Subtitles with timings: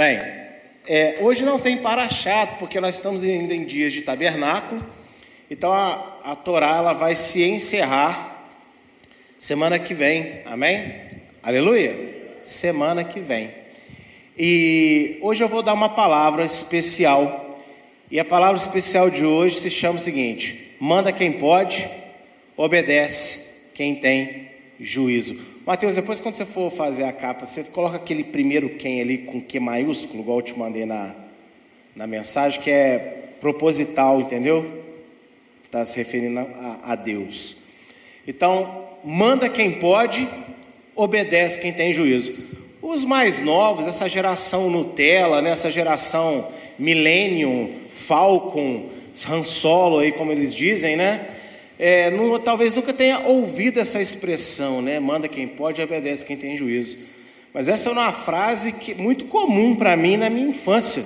[0.00, 0.18] Bem,
[0.88, 4.82] é, hoje não tem para-chato, porque nós estamos ainda em dias de tabernáculo,
[5.50, 8.48] então a, a Torá ela vai se encerrar
[9.38, 11.02] semana que vem, amém?
[11.42, 12.38] Aleluia?
[12.42, 13.50] Semana que vem.
[14.38, 17.60] E hoje eu vou dar uma palavra especial,
[18.10, 21.86] e a palavra especial de hoje se chama o seguinte: manda quem pode,
[22.56, 24.48] obedece quem tem
[24.80, 25.49] juízo.
[25.70, 29.40] Mateus, depois quando você for fazer a capa, você coloca aquele primeiro quem ali com
[29.40, 31.14] Q maiúsculo, igual eu te mandei na,
[31.94, 34.82] na mensagem, que é proposital, entendeu?
[35.64, 37.58] Está se referindo a, a Deus.
[38.26, 40.28] Então, manda quem pode,
[40.96, 42.36] obedece quem tem juízo.
[42.82, 46.48] Os mais novos, essa geração Nutella, né, essa geração
[46.80, 48.88] Millennium, Falcon,
[49.30, 51.29] Han Solo, aí, como eles dizem, né?
[51.82, 55.00] É, não, talvez nunca tenha ouvido essa expressão, né?
[55.00, 56.98] Manda quem pode, obedece quem tem juízo.
[57.54, 61.02] Mas essa é uma frase que, muito comum para mim na minha infância.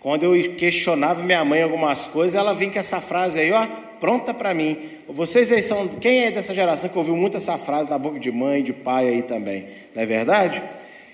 [0.00, 3.64] Quando eu questionava minha mãe algumas coisas, ela vinha com essa frase aí, ó,
[4.00, 4.76] pronta para mim.
[5.08, 5.86] Vocês aí são.
[5.86, 9.06] Quem é dessa geração que ouviu muito essa frase na boca de mãe, de pai
[9.06, 9.66] aí também?
[9.94, 10.60] Não é verdade?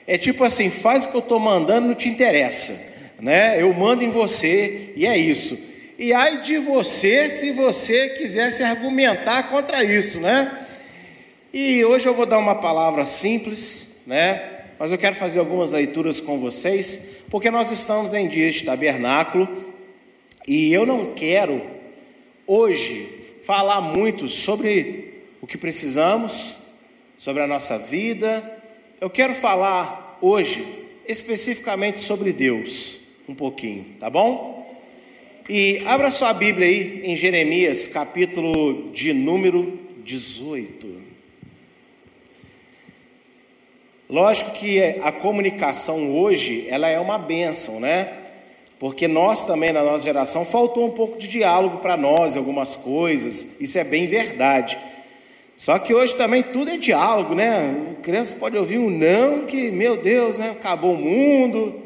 [0.06, 2.94] É tipo assim: faz o que eu estou mandando, não te interessa.
[3.20, 3.60] Né?
[3.60, 5.73] Eu mando em você e é isso.
[5.98, 10.66] E ai de você se você quisesse argumentar contra isso, né?
[11.52, 14.50] E hoje eu vou dar uma palavra simples, né?
[14.76, 19.72] Mas eu quero fazer algumas leituras com vocês, porque nós estamos em dias de tabernáculo
[20.48, 21.62] e eu não quero
[22.44, 23.08] hoje
[23.44, 26.58] falar muito sobre o que precisamos,
[27.16, 28.42] sobre a nossa vida.
[29.00, 30.66] Eu quero falar hoje
[31.06, 34.63] especificamente sobre Deus, um pouquinho, tá bom?
[35.46, 41.02] E abra sua Bíblia aí em Jeremias, capítulo de número 18.
[44.08, 48.10] Lógico que a comunicação hoje, ela é uma bênção, né?
[48.78, 53.60] Porque nós também, na nossa geração, faltou um pouco de diálogo para nós, algumas coisas,
[53.60, 54.78] isso é bem verdade.
[55.58, 57.96] Só que hoje também tudo é diálogo, né?
[57.98, 60.52] A criança pode ouvir um não, que, meu Deus, né?
[60.52, 61.83] Acabou o mundo,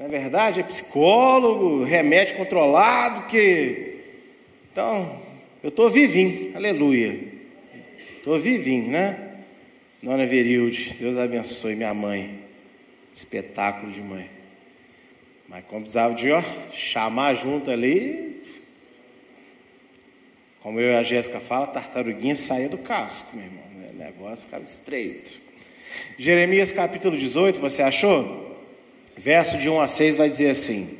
[0.00, 0.60] é verdade?
[0.60, 3.98] É psicólogo, remédio controlado, que.
[4.72, 5.20] Então,
[5.62, 7.18] eu estou vivinho, aleluia.
[8.16, 9.34] Estou vivinho, né?
[10.02, 12.40] Dona Verilde, Deus abençoe minha mãe.
[13.12, 14.30] Espetáculo de mãe.
[15.46, 18.42] Mas como precisava de ó, chamar junto ali,
[20.62, 23.64] como eu e a Jéssica fala, tartaruguinha saía do casco, meu irmão.
[23.90, 25.38] O negócio ficava estreito.
[26.16, 28.49] Jeremias capítulo 18, você achou?
[29.20, 30.96] Verso de 1 a 6 vai dizer assim: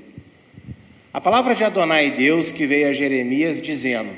[1.11, 4.11] A palavra de Adonai Deus que veio a Jeremias dizendo: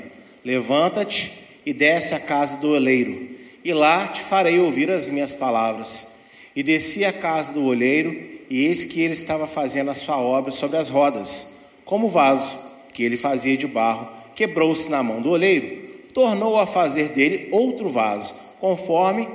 [0.43, 1.31] Levanta-te
[1.65, 3.29] e desce à casa do oleiro,
[3.63, 6.11] e lá te farei ouvir as minhas palavras.
[6.53, 8.11] E desci à casa do oleiro,
[8.49, 12.59] e eis que ele estava fazendo a sua obra sobre as rodas, como o vaso
[12.93, 15.81] que ele fazia de barro, quebrou-se na mão do oleiro,
[16.13, 19.29] tornou a fazer dele outro vaso, conforme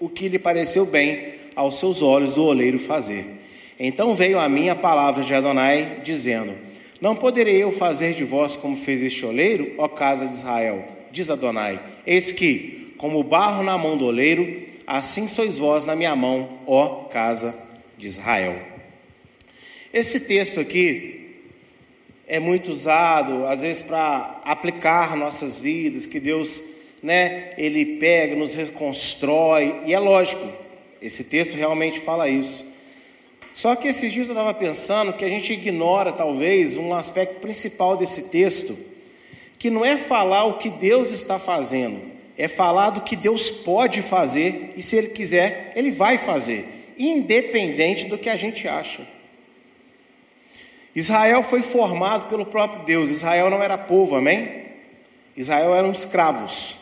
[0.00, 3.43] o que lhe pareceu bem aos seus olhos do oleiro fazer.
[3.78, 6.54] Então veio a mim a palavra de Adonai, dizendo:
[7.00, 10.84] Não poderei eu fazer de vós como fez este oleiro, ó casa de Israel?
[11.10, 16.14] Diz Adonai: Eis que, como barro na mão do oleiro, assim sois vós na minha
[16.14, 17.54] mão, ó casa
[17.98, 18.56] de Israel.
[19.92, 21.14] Esse texto aqui
[22.26, 26.62] é muito usado, às vezes, para aplicar nossas vidas, que Deus,
[27.02, 30.46] né, Ele pega, nos reconstrói, e é lógico,
[31.00, 32.73] esse texto realmente fala isso.
[33.54, 37.96] Só que esses dias eu estava pensando que a gente ignora, talvez, um aspecto principal
[37.96, 38.76] desse texto,
[39.56, 42.00] que não é falar o que Deus está fazendo,
[42.36, 46.66] é falar do que Deus pode fazer, e se Ele quiser, Ele vai fazer,
[46.98, 49.06] independente do que a gente acha.
[50.92, 54.64] Israel foi formado pelo próprio Deus, Israel não era povo, amém?
[55.36, 56.76] Israel eram escravos,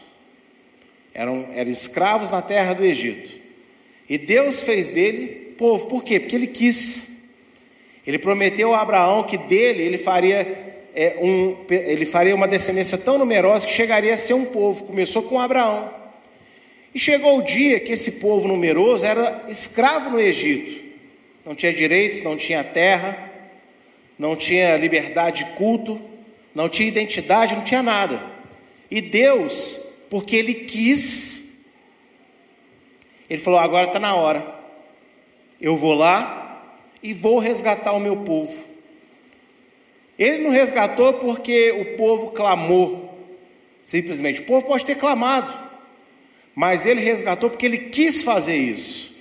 [1.12, 3.30] eram, eram escravos na terra do Egito,
[4.08, 5.86] e Deus fez dele povo.
[5.86, 6.18] Por quê?
[6.18, 7.22] Porque ele quis.
[8.04, 10.40] Ele prometeu a Abraão que dele ele faria,
[10.92, 14.84] é, um, ele faria uma descendência tão numerosa que chegaria a ser um povo.
[14.86, 15.88] Começou com Abraão.
[16.92, 20.82] E chegou o dia que esse povo numeroso era escravo no Egito.
[21.46, 23.30] Não tinha direitos, não tinha terra,
[24.18, 26.00] não tinha liberdade de culto,
[26.52, 28.20] não tinha identidade, não tinha nada.
[28.90, 29.80] E Deus,
[30.10, 31.60] porque Ele quis,
[33.30, 34.61] Ele falou: agora está na hora.
[35.62, 36.60] Eu vou lá
[37.00, 38.52] e vou resgatar o meu povo.
[40.18, 43.16] Ele não resgatou porque o povo clamou,
[43.84, 44.40] simplesmente.
[44.40, 45.52] O povo pode ter clamado,
[46.52, 49.16] mas ele resgatou porque ele quis fazer isso.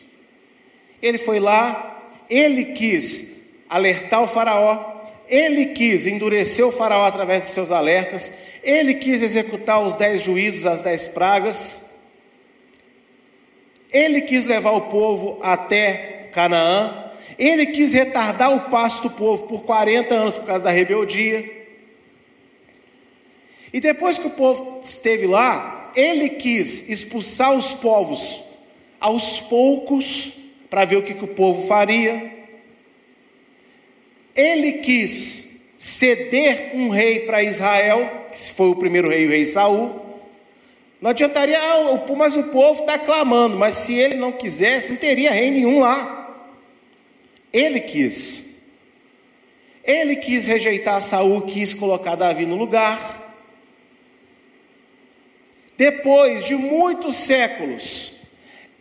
[0.99, 7.51] Ele foi lá, ele quis alertar o Faraó, ele quis endurecer o Faraó através dos
[7.51, 8.33] seus alertas,
[8.63, 11.85] ele quis executar os dez juízos, as dez pragas,
[13.91, 19.63] ele quis levar o povo até Canaã, ele quis retardar o passo do povo por
[19.63, 21.49] 40 anos por causa da rebeldia.
[23.73, 28.43] E depois que o povo esteve lá, ele quis expulsar os povos
[28.99, 30.33] aos poucos,
[30.69, 32.31] para ver o que, que o povo faria.
[34.33, 39.99] Ele quis ceder um rei para Israel, que foi o primeiro rei, o rei Saul.
[41.01, 45.31] Não adiantaria, ah, mas o povo está clamando, mas se ele não quisesse, não teria
[45.31, 46.20] rei nenhum lá.
[47.51, 48.61] Ele quis.
[49.83, 53.19] Ele quis rejeitar Saul, quis colocar Davi no lugar.
[55.77, 58.21] Depois de muitos séculos,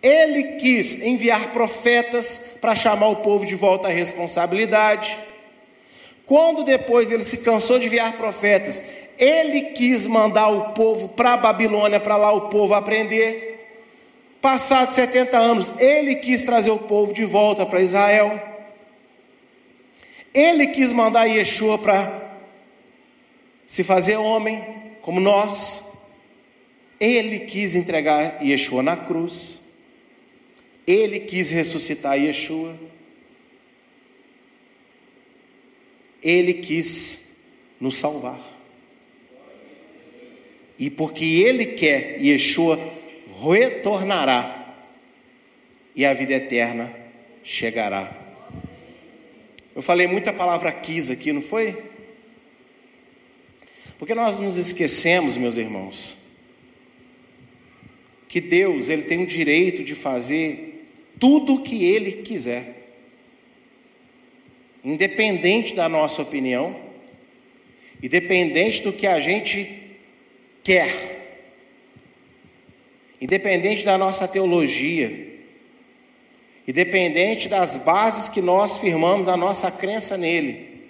[0.02, 5.16] ele quis enviar profetas para chamar o povo de volta à responsabilidade.
[6.26, 8.82] Quando depois ele se cansou de enviar profetas,
[9.18, 13.50] ele quis mandar o povo para a Babilônia, para lá o povo aprender.
[14.40, 18.40] Passados 70 anos, ele quis trazer o povo de volta para Israel.
[20.32, 22.38] Ele quis mandar Yeshua para
[23.66, 24.62] se fazer homem,
[25.02, 25.92] como nós.
[26.98, 29.62] Ele quis entregar Yeshua na cruz.
[30.86, 32.76] Ele quis ressuscitar Yeshua.
[36.22, 37.36] Ele quis
[37.80, 38.38] nos salvar.
[40.78, 42.78] E porque Ele quer, Yeshua
[43.42, 44.74] retornará
[45.94, 46.90] e a vida eterna
[47.42, 48.29] chegará.
[49.80, 51.74] Eu falei muita palavra quis aqui, não foi?
[53.98, 56.18] Porque nós nos esquecemos, meus irmãos,
[58.28, 60.86] que Deus, ele tem o direito de fazer
[61.18, 62.90] tudo o que ele quiser
[64.84, 66.78] independente da nossa opinião,
[68.02, 69.80] independente do que a gente
[70.62, 71.46] quer,
[73.18, 75.29] independente da nossa teologia,
[76.70, 80.88] independente das bases que nós firmamos a nossa crença nele,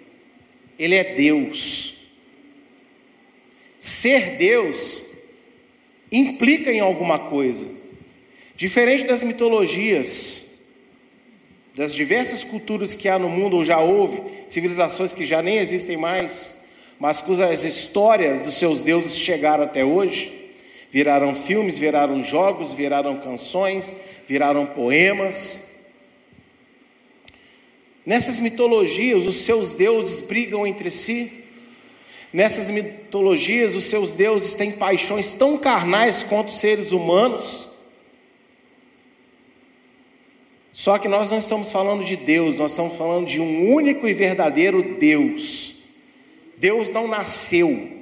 [0.79, 1.95] Ele é Deus.
[3.79, 5.07] Ser Deus
[6.13, 7.67] implica em alguma coisa,
[8.55, 10.51] diferente das mitologias
[11.75, 15.97] das diversas culturas que há no mundo, ou já houve, civilizações que já nem existem
[15.97, 16.57] mais,
[16.99, 20.51] mas cujas histórias dos seus deuses chegaram até hoje,
[20.91, 23.95] viraram filmes, viraram jogos, viraram canções,
[24.27, 25.70] viraram poemas.
[28.11, 31.45] Nessas mitologias, os seus deuses brigam entre si.
[32.33, 37.69] Nessas mitologias, os seus deuses têm paixões tão carnais quanto os seres humanos.
[40.73, 44.13] Só que nós não estamos falando de Deus, nós estamos falando de um único e
[44.13, 45.77] verdadeiro Deus.
[46.57, 47.93] Deus não nasceu,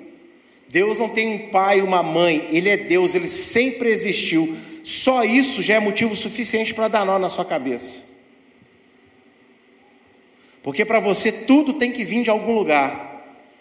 [0.70, 4.56] Deus não tem um pai, uma mãe, Ele é Deus, Ele sempre existiu.
[4.82, 8.07] Só isso já é motivo suficiente para dar nó na sua cabeça.
[10.62, 13.08] Porque para você tudo tem que vir de algum lugar.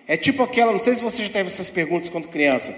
[0.07, 2.77] É tipo aquela, não sei se você já teve essas perguntas quando criança.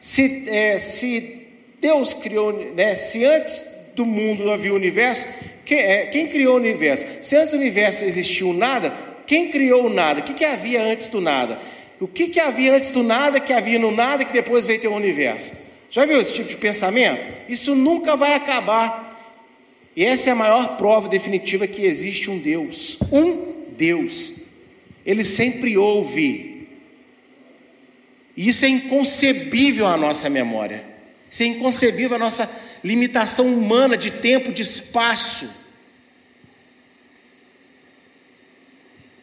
[0.00, 1.46] Se, é, se
[1.80, 3.62] Deus criou, né, se antes
[3.94, 5.26] do mundo havia o universo,
[5.64, 7.06] quem, é, quem criou o universo?
[7.22, 8.92] Se antes do universo existiu nada,
[9.26, 10.20] quem criou o nada?
[10.20, 11.58] O que, que havia antes do nada?
[12.00, 14.88] O que, que havia antes do nada, que havia no nada, que depois veio ter
[14.88, 15.52] o universo?
[15.90, 17.28] Já viu esse tipo de pensamento?
[17.48, 19.16] Isso nunca vai acabar.
[19.96, 22.98] E essa é a maior prova definitiva que existe um Deus.
[23.12, 24.40] Um Deus.
[25.04, 26.68] Ele sempre ouve.
[28.36, 30.84] E isso é inconcebível à nossa memória.
[31.30, 32.50] Isso é inconcebível à nossa
[32.82, 35.50] limitação humana de tempo, de espaço.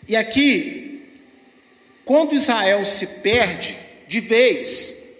[0.07, 1.03] E aqui,
[2.03, 3.77] quando Israel se perde
[4.07, 5.15] de vez,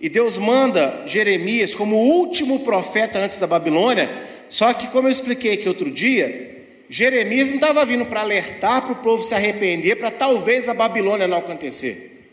[0.00, 4.10] e Deus manda Jeremias como o último profeta antes da Babilônia,
[4.48, 6.55] só que, como eu expliquei aqui outro dia,
[6.88, 11.26] Jeremias não estava vindo para alertar para o povo se arrepender, para talvez a Babilônia
[11.26, 12.28] não acontecer.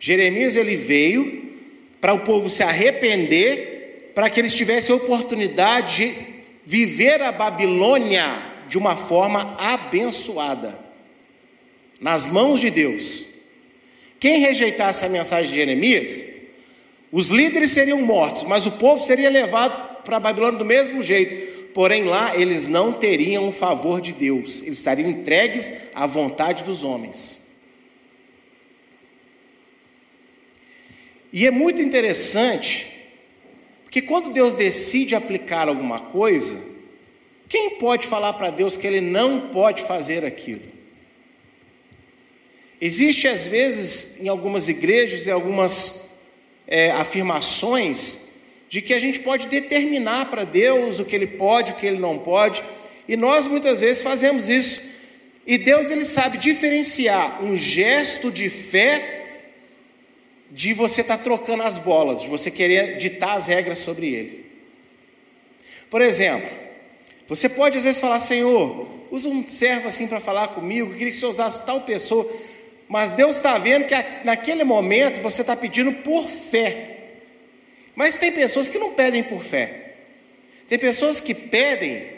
[0.00, 1.52] Jeremias ele veio
[2.00, 6.32] para o povo se arrepender para que eles tivessem oportunidade de
[6.64, 10.78] viver a Babilônia de uma forma abençoada,
[12.00, 13.26] nas mãos de Deus.
[14.18, 16.24] Quem rejeitasse a mensagem de Jeremias,
[17.10, 21.61] os líderes seriam mortos, mas o povo seria levado para a Babilônia do mesmo jeito.
[21.74, 26.84] Porém, lá eles não teriam o favor de Deus, eles estariam entregues à vontade dos
[26.84, 27.40] homens.
[31.32, 32.92] E é muito interessante
[33.84, 36.72] porque quando Deus decide aplicar alguma coisa,
[37.52, 40.62] Quem pode falar para Deus que Ele não pode fazer aquilo?
[42.80, 46.08] Existe, às vezes, em algumas igrejas, em algumas
[46.66, 48.31] é, afirmações,
[48.72, 51.98] de que a gente pode determinar para Deus o que Ele pode, o que Ele
[51.98, 52.64] não pode,
[53.06, 54.80] e nós muitas vezes fazemos isso.
[55.46, 59.26] E Deus ele sabe diferenciar um gesto de fé
[60.50, 64.46] de você estar tá trocando as bolas, de você querer ditar as regras sobre Ele.
[65.90, 66.48] Por exemplo,
[67.26, 71.12] você pode às vezes falar, Senhor, usa um servo assim para falar comigo, eu queria
[71.12, 72.26] que você usasse tal pessoa,
[72.88, 76.91] mas Deus está vendo que naquele momento você está pedindo por fé.
[77.94, 79.94] Mas tem pessoas que não pedem por fé.
[80.68, 82.08] Tem pessoas que pedem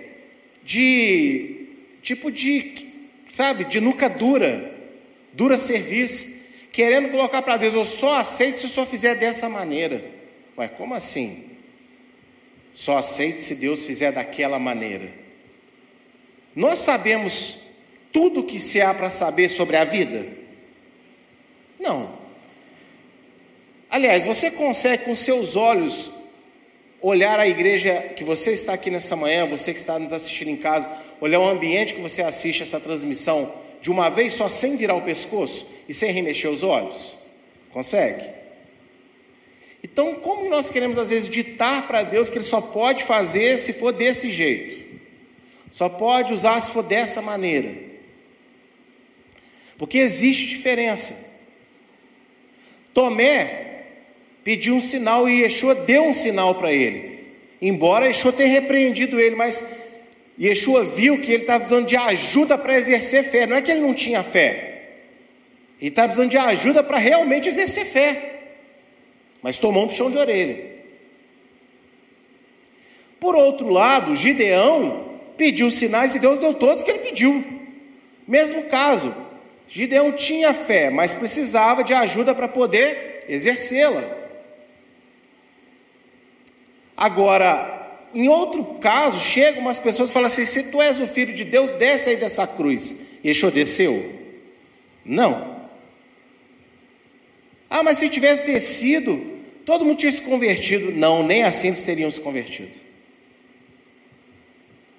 [0.62, 1.66] de
[2.02, 2.86] tipo de,
[3.30, 4.72] sabe, de nuca dura,
[5.32, 6.32] dura serviço,
[6.72, 10.04] querendo colocar para Deus, eu só aceito se eu só fizer dessa maneira.
[10.56, 11.44] Ué, como assim?
[12.72, 15.10] Só aceito se Deus fizer daquela maneira.
[16.54, 17.62] Nós sabemos
[18.12, 20.26] tudo o que se há para saber sobre a vida?
[21.80, 22.23] Não.
[23.94, 26.10] Aliás, você consegue com seus olhos
[27.00, 30.56] olhar a igreja que você está aqui nessa manhã, você que está nos assistindo em
[30.56, 34.96] casa, olhar o ambiente que você assiste essa transmissão de uma vez só sem virar
[34.96, 37.16] o pescoço e sem remexer os olhos?
[37.70, 38.24] Consegue?
[39.80, 43.74] Então, como nós queremos às vezes ditar para Deus que Ele só pode fazer se
[43.74, 44.98] for desse jeito,
[45.70, 47.72] só pode usar se for dessa maneira?
[49.78, 51.32] Porque existe diferença.
[52.92, 53.73] Tomé
[54.44, 57.24] pediu um sinal e Yeshua deu um sinal para ele.
[57.60, 59.74] Embora Yeshua tenha repreendido ele, mas
[60.38, 63.46] Yeshua viu que ele estava precisando de ajuda para exercer fé.
[63.46, 64.82] Não é que ele não tinha fé.
[65.80, 68.30] Ele estava precisando de ajuda para realmente exercer fé
[69.44, 70.56] mas tomou um puxão de orelha.
[73.20, 77.44] Por outro lado, Gideão pediu sinais e Deus deu todos que ele pediu.
[78.26, 79.14] Mesmo caso,
[79.68, 84.23] Gideão tinha fé, mas precisava de ajuda para poder exercê-la.
[87.04, 91.34] Agora, em outro caso, chegam umas pessoas e falam assim: se tu és o filho
[91.34, 93.18] de Deus, desce aí dessa cruz.
[93.22, 94.10] Yeshua desceu?
[95.04, 95.68] Não.
[97.68, 99.22] Ah, mas se tivesse descido,
[99.66, 100.92] todo mundo tinha se convertido.
[100.92, 102.72] Não, nem assim eles teriam se convertido.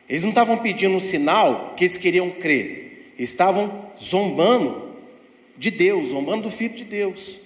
[0.08, 4.96] Eles não estavam pedindo um sinal que eles queriam crer, estavam zombando
[5.58, 7.45] de Deus, zombando do Filho de Deus.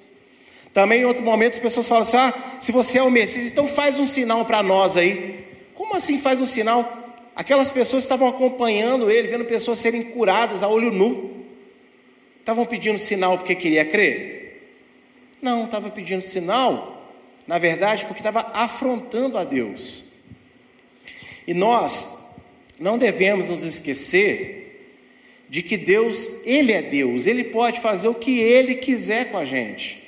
[0.73, 3.67] Também em outro momento as pessoas falam assim: ah, se você é o Messias, então
[3.67, 5.45] faz um sinal para nós aí.
[5.73, 6.97] Como assim faz um sinal?
[7.35, 11.45] Aquelas pessoas estavam acompanhando ele, vendo pessoas serem curadas a olho nu.
[12.39, 14.71] Estavam pedindo sinal porque queria crer?
[15.41, 16.99] Não, estava pedindo sinal
[17.49, 20.09] na verdade, porque estava afrontando a Deus.
[21.47, 22.07] E nós
[22.79, 24.93] não devemos nos esquecer
[25.49, 29.45] de que Deus, Ele é Deus, Ele pode fazer o que Ele quiser com a
[29.45, 29.98] gente.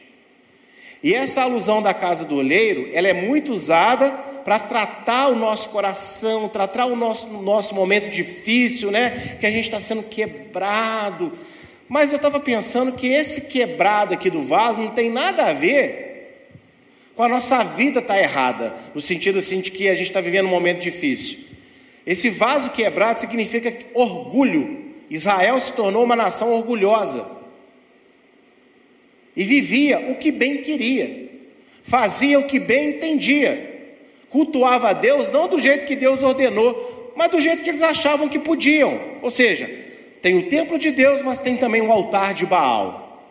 [1.03, 4.11] E essa alusão da casa do oleiro, ela é muito usada
[4.43, 9.37] para tratar o nosso coração, tratar o nosso, nosso momento difícil, né?
[9.39, 11.31] Que a gente está sendo quebrado.
[11.87, 16.09] Mas eu estava pensando que esse quebrado aqui do vaso não tem nada a ver
[17.15, 20.45] com a nossa vida está errada, no sentido assim de que a gente está vivendo
[20.45, 21.39] um momento difícil.
[22.05, 24.93] Esse vaso quebrado significa orgulho.
[25.09, 27.40] Israel se tornou uma nação orgulhosa
[29.35, 31.29] e vivia o que bem queria,
[31.81, 33.69] fazia o que bem entendia,
[34.29, 38.29] cultuava a Deus não do jeito que Deus ordenou, mas do jeito que eles achavam
[38.29, 38.99] que podiam.
[39.21, 39.69] Ou seja,
[40.21, 43.21] tem o templo de Deus, mas tem também o altar de Baal.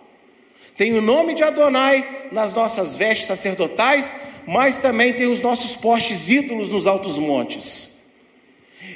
[0.77, 4.13] Tem o nome de Adonai nas nossas vestes sacerdotais,
[4.47, 8.00] mas também tem os nossos postes ídolos nos altos montes.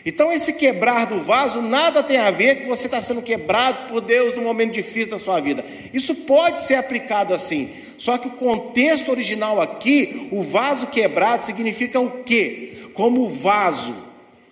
[0.07, 4.01] Então, esse quebrar do vaso nada tem a ver com você estar sendo quebrado por
[4.01, 5.65] Deus num momento difícil da sua vida.
[5.93, 7.71] Isso pode ser aplicado assim.
[7.97, 12.73] Só que o contexto original aqui, o vaso quebrado, significa o quê?
[12.93, 13.95] Como o vaso,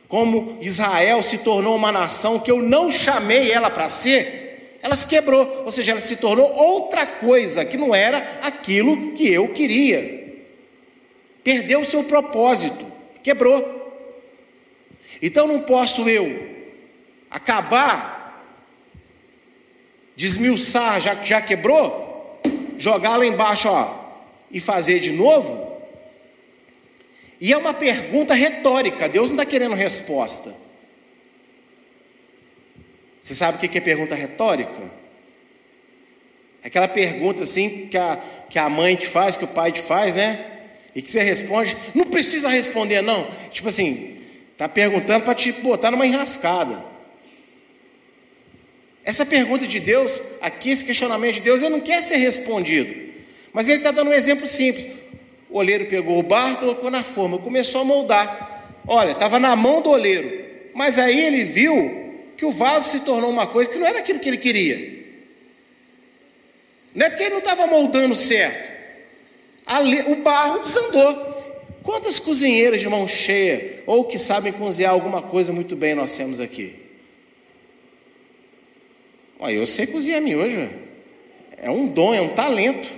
[0.09, 5.07] como Israel se tornou uma nação que eu não chamei ela para ser, ela se
[5.07, 10.41] quebrou, ou seja, ela se tornou outra coisa que não era aquilo que eu queria.
[11.45, 12.85] Perdeu o seu propósito,
[13.23, 13.82] quebrou.
[15.23, 16.51] Então não posso eu
[17.31, 18.45] acabar,
[20.17, 22.41] desmiuçar, já que já quebrou,
[22.77, 24.03] jogar lá embaixo, ó,
[24.51, 25.81] e fazer de novo.
[27.41, 30.55] E é uma pergunta retórica, Deus não está querendo resposta.
[33.21, 34.91] Você sabe o que é pergunta retórica?
[36.65, 40.17] Aquela pergunta assim que a, que a mãe te faz, que o pai te faz,
[40.17, 40.45] né?
[40.95, 43.29] E que você responde, não precisa responder, não.
[43.51, 44.22] Tipo assim,
[44.53, 46.85] Está perguntando para te botar numa enrascada.
[49.05, 52.95] Essa pergunta de Deus, aqui esse questionamento de Deus, ele não quer ser respondido.
[53.53, 54.89] Mas ele está dando um exemplo simples.
[55.51, 58.81] O oleiro pegou o barro, colocou na forma, começou a moldar.
[58.87, 60.43] Olha, estava na mão do oleiro.
[60.75, 62.03] Mas aí ele viu
[62.37, 65.03] que o vaso se tornou uma coisa que não era aquilo que ele queria.
[66.95, 68.71] Não é porque ele não estava moldando certo.
[70.09, 71.32] o barro desandou.
[71.83, 76.39] Quantas cozinheiras de mão cheia, ou que sabem cozinhar alguma coisa muito bem, nós temos
[76.39, 76.77] aqui?
[79.39, 80.69] Olha, eu sei cozinhar miojo.
[81.57, 82.89] É um dom, é um talento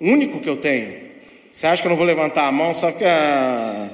[0.00, 1.04] único que eu tenho.
[1.50, 3.04] Você acha que eu não vou levantar a mão só porque.
[3.04, 3.90] Ah,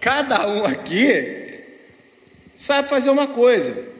[0.00, 1.60] cada um aqui
[2.54, 3.90] sabe fazer uma coisa.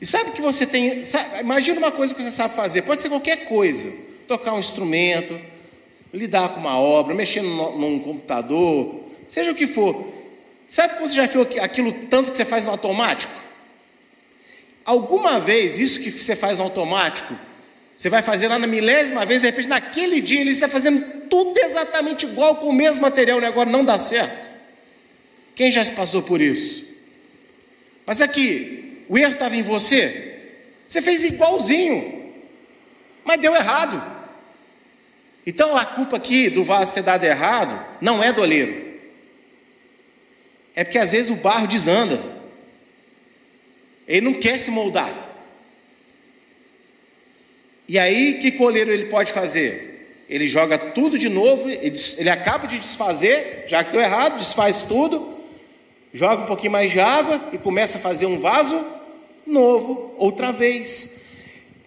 [0.00, 1.04] E sabe que você tem.
[1.04, 3.92] Sabe, imagina uma coisa que você sabe fazer, pode ser qualquer coisa:
[4.26, 5.38] tocar um instrumento,
[6.12, 10.12] lidar com uma obra, mexer num, num computador, seja o que for.
[10.68, 13.32] Sabe que você já viu aquilo tanto que você faz no automático?
[14.84, 17.34] Alguma vez isso que você faz no automático,
[17.96, 21.58] você vai fazer lá na milésima vez, de repente naquele dia ele está fazendo tudo
[21.58, 24.48] exatamente igual com o mesmo material, o negócio não dá certo.
[25.54, 26.86] Quem já passou por isso?
[28.06, 30.38] Mas aqui, o erro estava em você,
[30.86, 32.32] você fez igualzinho,
[33.24, 34.17] mas deu errado.
[35.48, 38.86] Então a culpa aqui do vaso ter dado errado não é do oleiro,
[40.76, 42.20] é porque às vezes o barro desanda.
[44.06, 45.10] Ele não quer se moldar.
[47.88, 50.26] E aí, que coleiro ele pode fazer?
[50.28, 54.82] Ele joga tudo de novo, ele, ele acaba de desfazer, já que deu errado, desfaz
[54.82, 55.34] tudo,
[56.12, 58.84] joga um pouquinho mais de água e começa a fazer um vaso
[59.46, 61.22] novo, outra vez.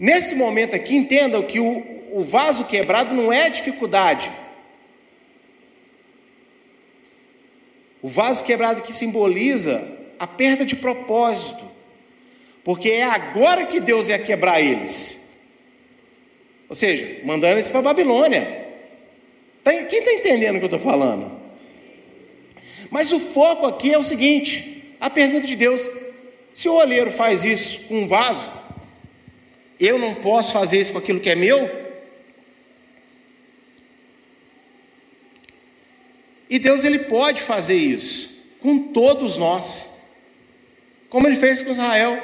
[0.02, 4.32] Nesse momento aqui, entendam que o, o vaso quebrado não é dificuldade.
[8.02, 9.88] O vaso quebrado que simboliza
[10.18, 11.64] a perda de propósito.
[12.64, 15.36] Porque é agora que Deus ia quebrar eles.
[16.68, 18.70] Ou seja, mandando eles para a Babilônia.
[19.64, 21.32] Tá, quem está entendendo o que eu estou falando?
[22.90, 25.88] Mas o foco aqui é o seguinte: a pergunta de Deus:
[26.56, 28.61] se o olheiro faz isso com um vaso,
[29.82, 31.70] eu não posso fazer isso com aquilo que é meu?
[36.48, 40.04] E Deus ele pode fazer isso com todos nós,
[41.10, 42.22] como ele fez com Israel.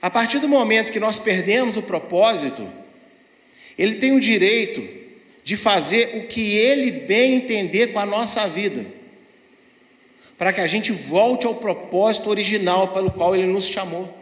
[0.00, 2.68] A partir do momento que nós perdemos o propósito,
[3.76, 4.86] ele tem o direito
[5.42, 8.86] de fazer o que ele bem entender com a nossa vida,
[10.38, 14.21] para que a gente volte ao propósito original pelo qual ele nos chamou.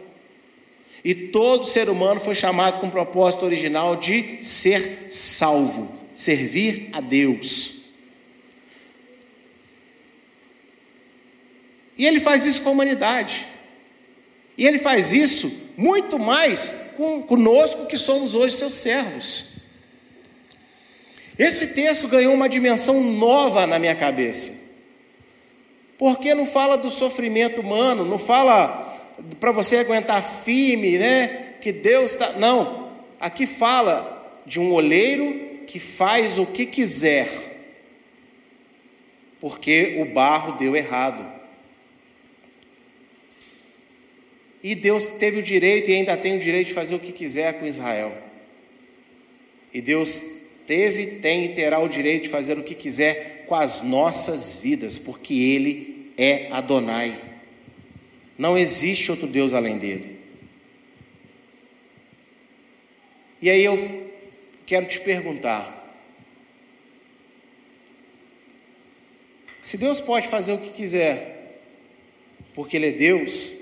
[1.03, 7.01] E todo ser humano foi chamado com o propósito original de ser salvo, servir a
[7.01, 7.81] Deus.
[11.97, 13.47] E ele faz isso com a humanidade.
[14.57, 19.51] E ele faz isso muito mais com, conosco que somos hoje seus servos.
[21.37, 24.61] Esse texto ganhou uma dimensão nova na minha cabeça.
[25.97, 28.90] Porque não fala do sofrimento humano, não fala
[29.39, 31.55] para você aguentar firme, né?
[31.61, 32.33] Que Deus está.
[32.33, 32.91] Não.
[33.19, 37.29] Aqui fala de um oleiro que faz o que quiser,
[39.39, 41.25] porque o barro deu errado.
[44.63, 47.59] E Deus teve o direito e ainda tem o direito de fazer o que quiser
[47.59, 48.15] com Israel.
[49.73, 50.21] E Deus
[50.67, 54.99] teve, tem e terá o direito de fazer o que quiser com as nossas vidas,
[54.99, 57.30] porque Ele é Adonai.
[58.41, 60.17] Não existe outro Deus além dele.
[63.39, 63.77] E aí eu
[64.65, 65.95] quero te perguntar:
[69.61, 71.61] se Deus pode fazer o que quiser,
[72.55, 73.53] porque Ele é Deus,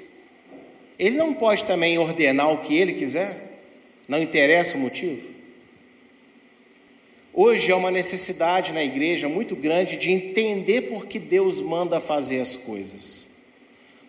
[0.98, 3.60] ele não pode também ordenar o que ele quiser?
[4.08, 5.28] Não interessa o motivo?
[7.34, 12.40] Hoje é uma necessidade na igreja muito grande de entender por que Deus manda fazer
[12.40, 13.29] as coisas.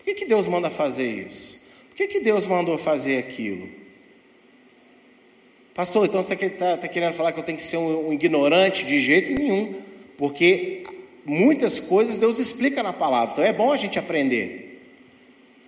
[0.01, 1.61] Por que, que Deus manda fazer isso?
[1.91, 3.69] Por que, que Deus mandou fazer aquilo?
[5.75, 8.85] Pastor, então você está tá querendo falar que eu tenho que ser um, um ignorante
[8.87, 9.75] de jeito nenhum,
[10.17, 10.85] porque
[11.25, 14.81] muitas coisas Deus explica na palavra, então é bom a gente aprender.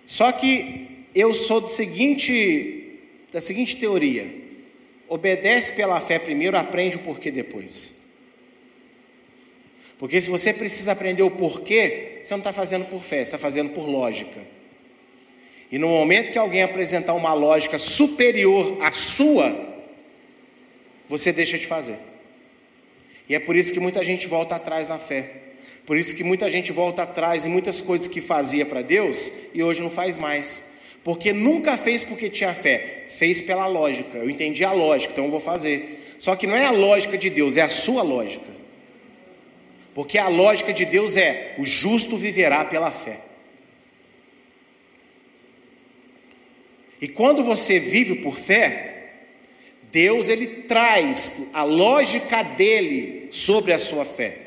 [0.03, 2.99] Só que eu sou do seguinte,
[3.31, 4.27] da seguinte teoria:
[5.07, 8.02] obedece pela fé primeiro, aprende o porquê depois.
[9.97, 13.37] Porque se você precisa aprender o porquê, você não está fazendo por fé, você está
[13.37, 14.39] fazendo por lógica.
[15.71, 19.55] E no momento que alguém apresentar uma lógica superior à sua,
[21.09, 21.97] você deixa de fazer.
[23.27, 25.31] E é por isso que muita gente volta atrás na fé.
[25.85, 29.63] Por isso que muita gente volta atrás em muitas coisas que fazia para Deus e
[29.63, 30.71] hoje não faz mais.
[31.03, 34.17] Porque nunca fez porque tinha fé, fez pela lógica.
[34.17, 36.15] Eu entendi a lógica, então eu vou fazer.
[36.17, 38.52] Só que não é a lógica de Deus, é a sua lógica.
[39.93, 43.19] Porque a lógica de Deus é: o justo viverá pela fé.
[46.99, 48.93] E quando você vive por fé,
[49.91, 54.37] Deus ele traz a lógica dele sobre a sua fé.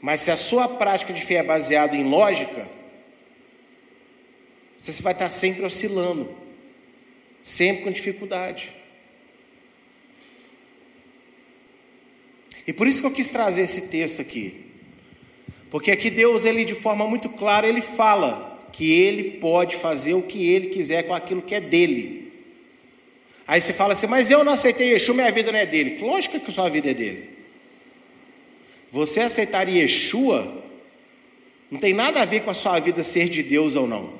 [0.00, 2.68] Mas se a sua prática de fé é baseada em lógica,
[4.76, 6.32] você vai estar sempre oscilando,
[7.42, 8.70] sempre com dificuldade.
[12.68, 14.66] E por isso que eu quis trazer esse texto aqui.
[15.70, 20.20] Porque aqui Deus, ele de forma muito clara, ele fala que ele pode fazer o
[20.20, 22.30] que ele quiser com aquilo que é dele.
[23.46, 25.96] Aí você fala assim, mas eu não aceitei Yeshua, minha vida não é dele.
[25.98, 27.30] Lógico que sua vida é dele.
[28.90, 30.62] Você aceitar Yeshua
[31.70, 34.12] não tem nada a ver com a sua vida ser de Deus ou não.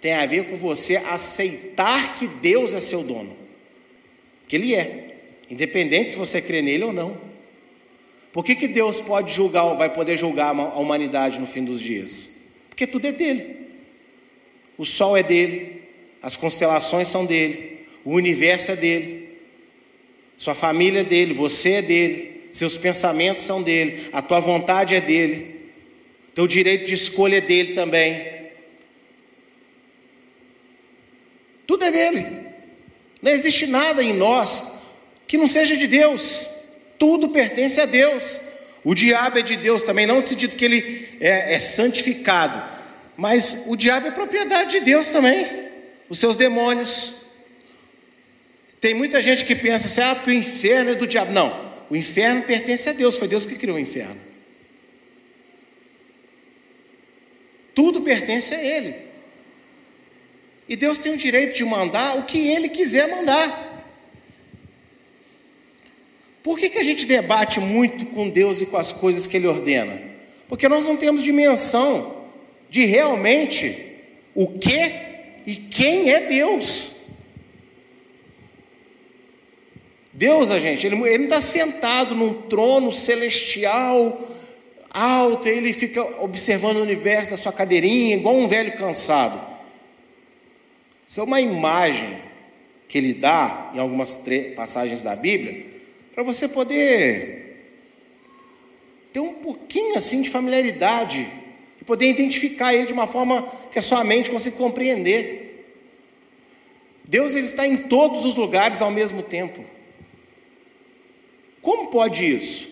[0.00, 3.36] Tem a ver com você aceitar que Deus é seu dono.
[4.46, 5.16] Que Ele é.
[5.50, 7.29] Independente se você crê nele ou não.
[8.32, 12.46] Por que, que Deus pode julgar, vai poder julgar a humanidade no fim dos dias?
[12.68, 13.68] Porque tudo é dele.
[14.78, 15.82] O sol é dele,
[16.22, 19.38] as constelações são dele, o universo é dele,
[20.36, 25.00] sua família é dele, você é dele seus pensamentos são dele, a tua vontade é
[25.00, 25.70] dele,
[26.34, 28.40] teu direito de escolha é dele também.
[31.66, 32.26] Tudo é dele.
[33.22, 34.72] Não existe nada em nós
[35.26, 36.50] que não seja de Deus.
[37.00, 38.42] Tudo pertence a Deus.
[38.84, 42.62] O diabo é de Deus também, não no sentido que ele é, é santificado,
[43.16, 45.70] mas o diabo é propriedade de Deus também.
[46.10, 47.14] Os seus demônios.
[48.82, 51.32] Tem muita gente que pensa assim, ah, porque o inferno é do diabo.
[51.32, 54.20] Não, o inferno pertence a Deus, foi Deus que criou o inferno.
[57.74, 58.94] Tudo pertence a Ele.
[60.68, 63.69] E Deus tem o direito de mandar o que Ele quiser mandar.
[66.42, 69.46] Por que, que a gente debate muito com Deus e com as coisas que Ele
[69.46, 70.00] ordena?
[70.48, 72.16] Porque nós não temos dimensão
[72.68, 73.76] de realmente
[74.34, 74.92] o que
[75.46, 76.92] e quem é Deus.
[80.12, 84.28] Deus, a gente, ele, ele não está sentado num trono celestial
[84.90, 89.40] alto, ele fica observando o universo da sua cadeirinha, igual um velho cansado.
[91.06, 92.18] Isso é uma imagem
[92.88, 94.20] que ele dá em algumas
[94.56, 95.69] passagens da Bíblia,
[96.12, 97.40] para você poder
[99.12, 101.26] ter um pouquinho assim de familiaridade
[101.80, 105.66] e poder identificar ele de uma forma que a sua mente consiga compreender.
[107.04, 109.64] Deus ele está em todos os lugares ao mesmo tempo.
[111.60, 112.70] Como pode isso?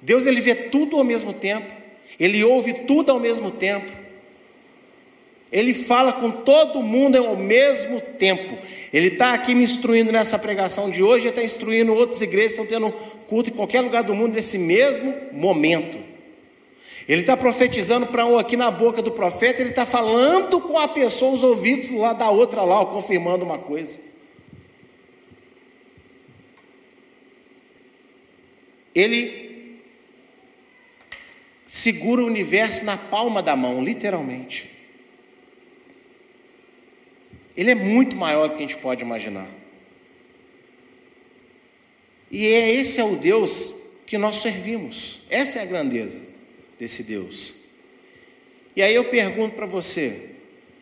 [0.00, 1.72] Deus ele vê tudo ao mesmo tempo,
[2.20, 3.90] ele ouve tudo ao mesmo tempo,
[5.54, 8.58] ele fala com todo mundo ao mesmo tempo.
[8.92, 12.90] Ele está aqui me instruindo nessa pregação de hoje, está instruindo outras igrejas estão tendo
[13.28, 15.96] culto em qualquer lugar do mundo nesse mesmo momento.
[17.08, 20.88] Ele está profetizando para um aqui na boca do profeta, ele está falando com a
[20.88, 24.00] pessoa, os ouvidos lá da outra lá, confirmando uma coisa.
[28.92, 29.78] Ele
[31.64, 34.73] segura o universo na palma da mão, literalmente.
[37.56, 39.48] Ele é muito maior do que a gente pode imaginar.
[42.30, 43.74] E é esse é o Deus
[44.06, 45.22] que nós servimos.
[45.30, 46.20] Essa é a grandeza
[46.78, 47.56] desse Deus.
[48.74, 50.30] E aí eu pergunto para você: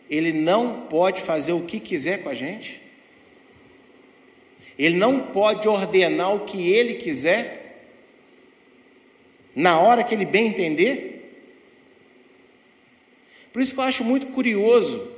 [0.08, 2.80] ele não pode fazer o que quiser com a gente?
[4.78, 7.62] Ele não pode ordenar o que ele quiser?
[9.54, 11.10] na hora que ele bem entender.
[13.52, 15.11] Por isso que eu acho muito curioso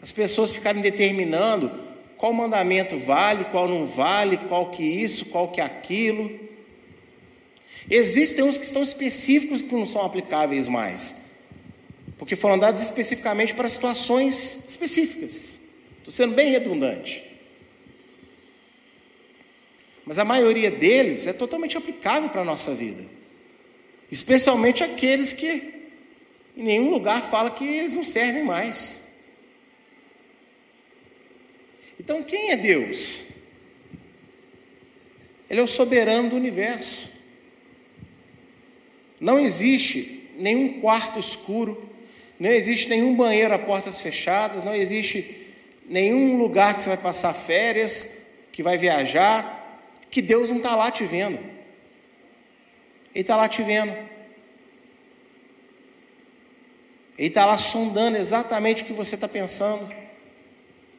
[0.00, 1.70] as pessoas ficarem determinando
[2.16, 6.30] qual mandamento vale, qual não vale, qual que isso, qual que aquilo.
[7.90, 11.30] Existem uns que estão específicos que não são aplicáveis mais,
[12.18, 15.60] porque foram dados especificamente para situações específicas.
[15.98, 17.24] Estou sendo bem redundante.
[20.04, 23.04] Mas a maioria deles é totalmente aplicável para a nossa vida.
[24.10, 25.74] Especialmente aqueles que
[26.56, 29.05] em nenhum lugar fala que eles não servem mais.
[32.06, 33.26] Então, quem é Deus?
[35.50, 37.10] Ele é o soberano do universo.
[39.20, 41.90] Não existe nenhum quarto escuro,
[42.38, 45.48] não existe nenhum banheiro a portas fechadas, não existe
[45.84, 48.18] nenhum lugar que você vai passar férias,
[48.52, 51.40] que vai viajar, que Deus não está lá te vendo.
[53.12, 53.90] Ele está lá te vendo.
[57.18, 59.92] Ele está lá sondando exatamente o que você está pensando,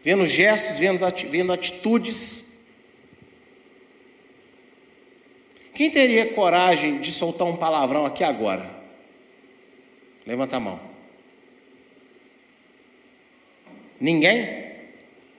[0.02, 2.60] vendo gestos, vendo, atitudes.
[5.74, 8.70] Quem teria coragem de soltar um palavrão aqui agora?
[10.26, 10.80] Levanta a mão.
[14.00, 14.68] Ninguém?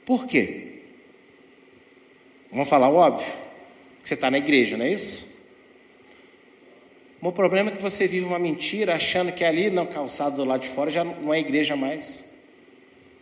[0.04, 0.82] Por quê?
[2.50, 3.26] Vamos falar o óbvio?
[4.02, 5.38] Que você está na igreja, não é isso?
[7.20, 10.62] O problema é que você vive uma mentira achando que ali na calçada do lado
[10.62, 12.27] de fora já não é igreja mais.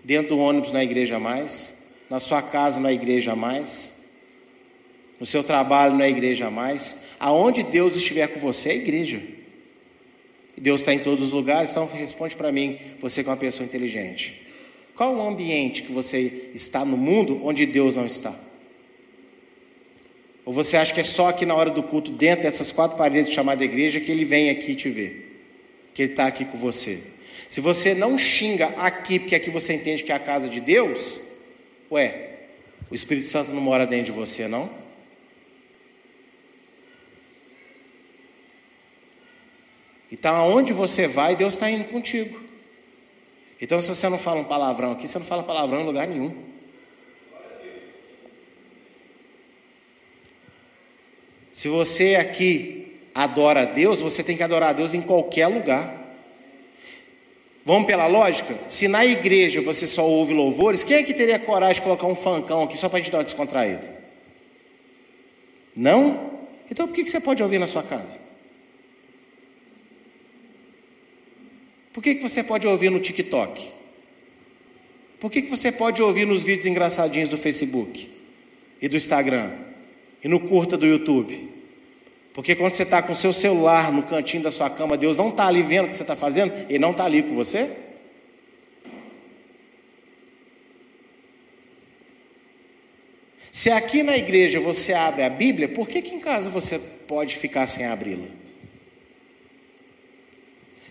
[0.07, 1.89] Dentro do ônibus é igreja mais.
[2.09, 4.07] Na sua casa é igreja mais.
[5.19, 7.07] No seu trabalho é igreja mais.
[7.19, 9.21] Aonde Deus estiver com você é igreja.
[10.57, 13.67] Deus está em todos os lugares, então responde para mim, você que é uma pessoa
[13.67, 14.47] inteligente.
[14.95, 18.33] Qual o ambiente que você está no mundo onde Deus não está?
[20.45, 23.33] Ou você acha que é só aqui na hora do culto, dentro dessas quatro paredes
[23.33, 25.51] chamadas igreja, que ele vem aqui te ver?
[25.93, 27.16] Que ele está aqui com você?
[27.49, 31.23] Se você não xinga aqui, porque aqui você entende que é a casa de Deus,
[31.91, 32.31] ué,
[32.91, 34.71] o Espírito Santo não mora dentro de você, não?
[40.11, 42.41] Então, aonde você vai, Deus está indo contigo.
[43.61, 46.45] Então, se você não fala um palavrão aqui, você não fala palavrão em lugar nenhum.
[51.53, 55.96] Se você aqui adora a Deus, você tem que adorar a Deus em qualquer lugar.
[57.67, 58.59] Vamos pela lógica?
[58.67, 62.15] Se na igreja você só ouve louvores, quem é que teria coragem de colocar um
[62.15, 63.95] fancão aqui só para a gente dar uma descontraída?
[65.77, 66.31] Não?
[66.71, 68.19] Então por que você pode ouvir na sua casa?
[71.93, 73.73] Por que você pode ouvir no TikTok?
[75.21, 78.11] Por que você pode ouvir nos vídeos engraçadinhos do Facebook
[78.81, 79.67] e do Instagram?
[80.27, 81.49] e no curta do YouTube.
[82.37, 85.31] Porque quando você está com o seu celular no cantinho da sua cama, Deus não
[85.31, 87.75] está ali vendo o que você está fazendo, Ele não está ali com você.
[93.51, 97.37] Se aqui na igreja você abre a Bíblia, por que, que em casa você pode
[97.37, 98.27] ficar sem abri-la?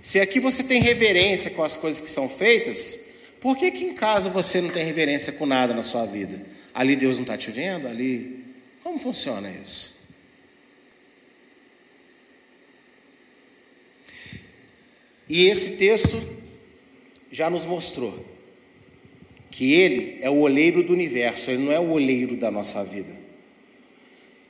[0.01, 3.05] Se aqui você tem reverência com as coisas que são feitas,
[3.39, 6.41] por que, que em casa você não tem reverência com nada na sua vida?
[6.73, 7.87] Ali Deus não está te vendo?
[7.87, 8.43] Ali
[8.81, 9.94] como funciona isso?
[15.27, 16.21] E esse texto
[17.31, 18.13] já nos mostrou
[19.49, 23.13] que ele é o olheiro do universo, ele não é o olheiro da nossa vida.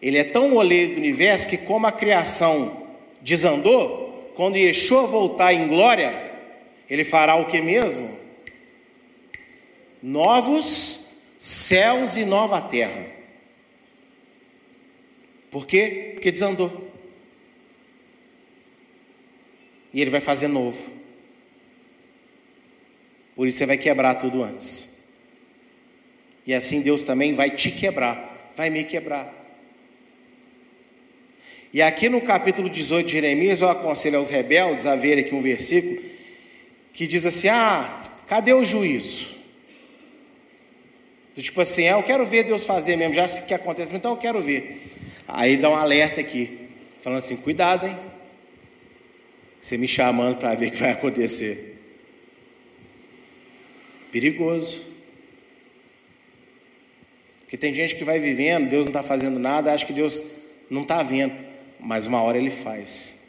[0.02, 2.88] Ele é tão olheiro do universo que, como a criação
[3.22, 6.14] desandou, quando Yeshua voltar em glória,
[6.90, 8.10] ele fará o que mesmo?
[10.02, 13.06] Novos céus e nova terra.
[15.50, 16.12] Por quê?
[16.14, 16.92] Porque desandou.
[19.96, 20.92] E ele vai fazer novo.
[23.34, 25.06] Por isso você vai quebrar tudo antes.
[26.46, 29.34] E assim Deus também vai te quebrar, vai me quebrar.
[31.72, 35.42] E aqui no capítulo 18 de Jeremias, eu aconselho aos rebeldes a ver aqui um
[35.42, 36.04] versículo
[36.92, 39.34] que diz assim: Ah, cadê o juízo?
[41.34, 44.42] Tipo assim, ah, eu quero ver Deus fazer mesmo, já que acontece, então eu quero
[44.42, 44.92] ver.
[45.26, 46.68] Aí dá um alerta aqui,
[47.00, 48.15] falando assim: cuidado, hein?
[49.66, 51.82] Você me chamando para ver o que vai acontecer.
[54.12, 54.94] Perigoso.
[57.40, 60.24] Porque tem gente que vai vivendo, Deus não está fazendo nada, acha que Deus
[60.70, 61.34] não está vendo,
[61.80, 63.24] mas uma hora Ele faz.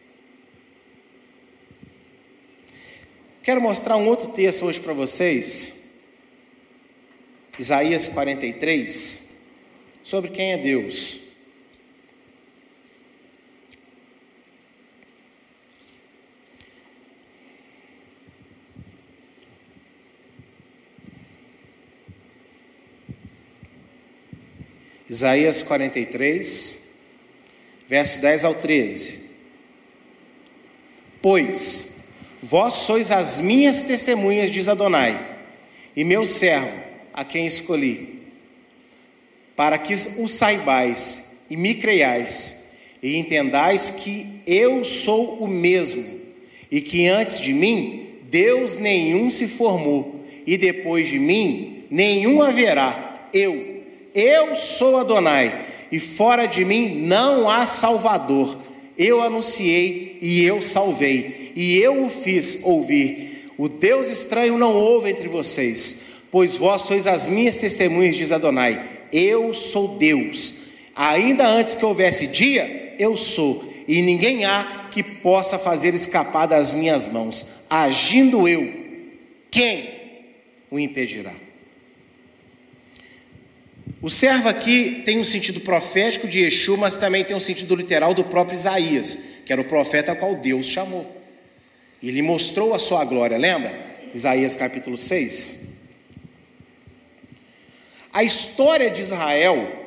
[3.42, 5.88] Quero mostrar um outro texto hoje para vocês,
[7.58, 9.38] Isaías 43,
[10.02, 11.25] sobre quem é Deus.
[25.08, 26.94] Isaías 43,
[27.88, 29.20] verso 10 ao 13.
[31.22, 31.96] Pois
[32.42, 35.38] vós sois as minhas testemunhas, diz Adonai,
[35.96, 36.76] e meu servo,
[37.12, 38.20] a quem escolhi,
[39.54, 42.70] para que o saibais e me creiais,
[43.02, 46.04] e entendais que eu sou o mesmo,
[46.70, 53.28] e que antes de mim Deus nenhum se formou, e depois de mim nenhum haverá.
[53.32, 53.65] Eu,
[54.16, 58.58] eu sou Adonai, e fora de mim não há Salvador.
[58.96, 63.50] Eu anunciei e eu salvei, e eu o fiz ouvir.
[63.58, 68.82] O Deus estranho não houve entre vocês, pois vós sois as minhas testemunhas, diz Adonai.
[69.12, 70.62] Eu sou Deus.
[70.94, 76.72] Ainda antes que houvesse dia, eu sou, e ninguém há que possa fazer escapar das
[76.72, 77.64] minhas mãos.
[77.68, 78.72] Agindo eu,
[79.50, 79.90] quem
[80.70, 81.45] o impedirá?
[84.02, 88.12] O servo aqui tem um sentido profético de Yeshua, mas também tem um sentido literal
[88.12, 91.16] do próprio Isaías, que era o profeta a qual Deus chamou.
[92.02, 93.74] Ele mostrou a sua glória, lembra?
[94.14, 95.66] Isaías capítulo 6.
[98.12, 99.84] A história de Israel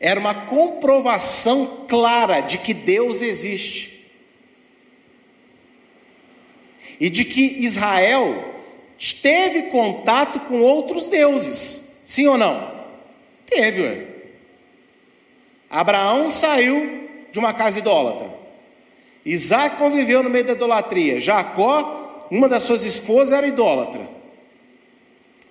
[0.00, 4.10] era uma comprovação clara de que Deus existe.
[6.98, 8.54] E de que Israel
[9.22, 12.00] teve contato com outros deuses.
[12.04, 12.73] Sim ou não?
[13.54, 14.06] Teve, ué.
[15.70, 18.28] Abraão saiu de uma casa idólatra.
[19.24, 21.20] Isaac conviveu no meio da idolatria.
[21.20, 24.02] Jacó, uma das suas esposas, era idólatra.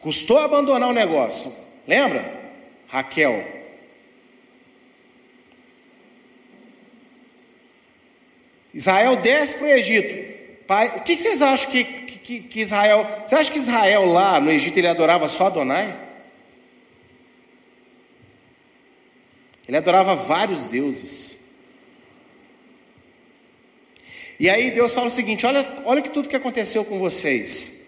[0.02, 1.52] Custou abandonar o negócio.
[1.88, 2.42] Lembra?
[2.90, 3.42] Raquel.
[8.74, 10.34] Israel desce para o Egito.
[10.68, 13.08] Pai, o que vocês acham que, que, que Israel.
[13.26, 16.04] Você acha que Israel lá no Egito ele adorava só Adonai?
[19.68, 21.40] Ele adorava vários deuses.
[24.40, 27.82] E aí Deus fala o seguinte: olha, olha que tudo que aconteceu com vocês.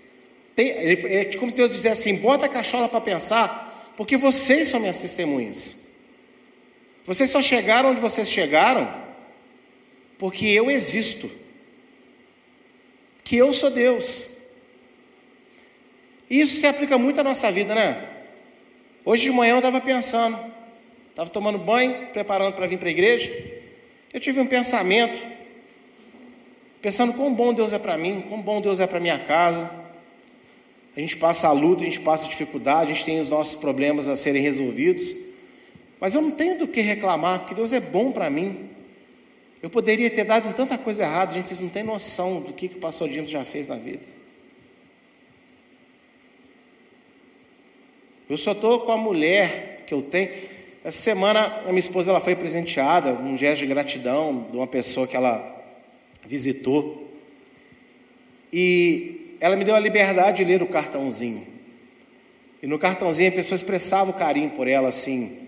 [0.55, 4.67] Tem, ele, é como se Deus dissesse assim: bota a cachola para pensar, porque vocês
[4.67, 5.85] são minhas testemunhas.
[7.03, 8.91] Vocês só chegaram onde vocês chegaram,
[10.17, 11.29] porque eu existo.
[13.23, 14.29] Que eu sou Deus.
[16.29, 18.09] Isso se aplica muito à nossa vida, né?
[19.03, 20.39] Hoje de manhã eu estava pensando,
[21.15, 23.31] estava tomando banho, preparando para vir para a igreja.
[24.13, 25.17] Eu tive um pensamento,
[26.81, 29.71] pensando quão bom Deus é para mim, quão bom Deus é para minha casa.
[30.93, 33.55] A gente passa a luta, a gente passa a dificuldade, a gente tem os nossos
[33.55, 35.15] problemas a serem resolvidos,
[36.01, 38.69] mas eu não tenho do que reclamar, porque Deus é bom para mim.
[39.63, 42.81] Eu poderia ter dado tanta coisa errada, gente, não têm noção do que, que o
[42.81, 44.05] pastor Dino já fez na vida.
[48.29, 50.54] Eu só estou com a mulher que eu tenho.
[50.85, 55.07] Essa semana a minha esposa ela foi presenteada, um gesto de gratidão de uma pessoa
[55.07, 55.43] que ela
[56.27, 57.11] visitou.
[58.53, 61.43] E ela me deu a liberdade de ler o cartãozinho.
[62.61, 65.39] E no cartãozinho a pessoa expressava o carinho por ela assim.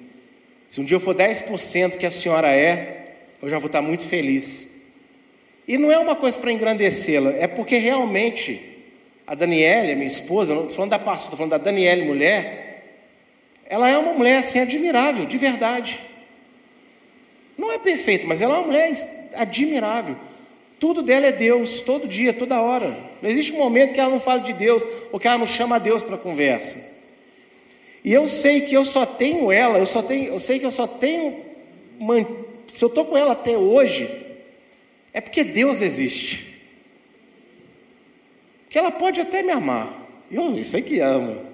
[0.68, 4.08] Se um dia eu for 10% que a senhora é, eu já vou estar muito
[4.08, 4.82] feliz.
[5.68, 8.60] E não é uma coisa para engrandecê-la, é porque realmente
[9.28, 12.67] a Daniela, minha esposa, não estou falando da pastora, estou falando da Daniela, mulher,
[13.68, 16.00] ela é uma mulher assim admirável, de verdade.
[17.58, 18.92] Não é perfeita, mas ela é uma mulher
[19.36, 20.16] admirável.
[20.80, 22.98] Tudo dela é Deus, todo dia, toda hora.
[23.22, 25.80] Não existe um momento que ela não fala de Deus ou que ela não chama
[25.80, 26.96] Deus para conversa.
[28.04, 30.72] E eu sei que eu só tenho ela, eu só tenho, eu sei que eu
[30.72, 31.46] só tenho
[32.68, 34.10] se eu estou com ela até hoje,
[35.14, 36.56] é porque Deus existe.
[38.70, 39.92] Que ela pode até me amar.
[40.30, 41.47] Eu sei que ama.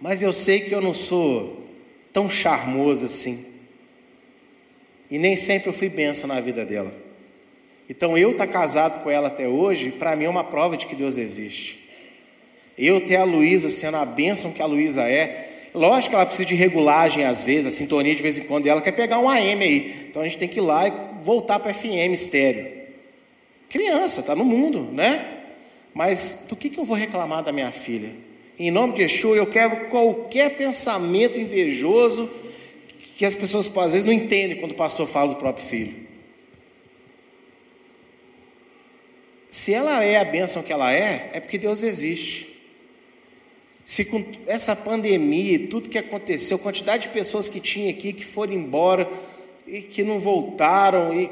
[0.00, 1.66] Mas eu sei que eu não sou
[2.12, 3.44] tão charmoso assim.
[5.10, 6.92] E nem sempre eu fui benção na vida dela.
[7.88, 10.86] Então eu estar tá casado com ela até hoje, para mim é uma prova de
[10.86, 11.90] que Deus existe.
[12.76, 16.46] Eu ter a Luísa sendo a bênção que a Luísa é, Lógico que ela precisa
[16.46, 19.64] de regulagem às vezes, a sintonia de vez em quando ela quer pegar um AM
[19.64, 20.06] aí.
[20.08, 22.70] Então a gente tem que ir lá e voltar para FM estéreo.
[23.68, 25.26] Criança, está no mundo, né?
[25.92, 28.10] Mas do que, que eu vou reclamar da minha filha?
[28.58, 32.30] Em nome de Yeshua, eu quero qualquer pensamento invejoso
[33.16, 36.04] que as pessoas às vezes não entendem quando o pastor fala do próprio filho.
[39.50, 42.54] Se ela é a bênção que ela é, é porque Deus existe.
[43.84, 48.12] Se com essa pandemia e tudo que aconteceu, a quantidade de pessoas que tinha aqui
[48.12, 49.08] que foram embora
[49.66, 51.30] e que não voltaram, e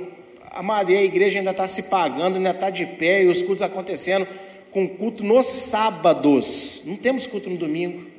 [0.51, 3.62] a Maria, a igreja ainda está se pagando, ainda está de pé, e os cultos
[3.62, 4.27] acontecendo
[4.73, 6.83] com culto nos sábados.
[6.87, 8.11] Não temos culto no domingo.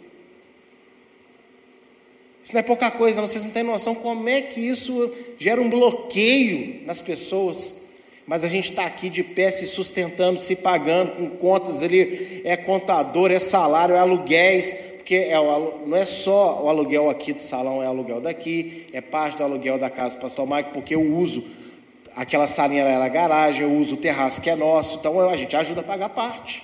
[2.43, 5.69] Isso não é pouca coisa, vocês não têm noção como é que isso gera um
[5.69, 7.83] bloqueio nas pessoas.
[8.27, 11.81] Mas a gente está aqui de pé se sustentando, se pagando com contas.
[11.81, 15.35] Ali, é contador, é salário, é aluguéis, porque é,
[15.85, 19.77] não é só o aluguel aqui do salão, é aluguel daqui, é parte do aluguel
[19.77, 21.43] da casa do pastor Mike, porque eu uso
[22.15, 25.55] aquela salinha era a garagem, eu uso o terraço que é nosso, então a gente
[25.55, 26.63] ajuda a pagar parte.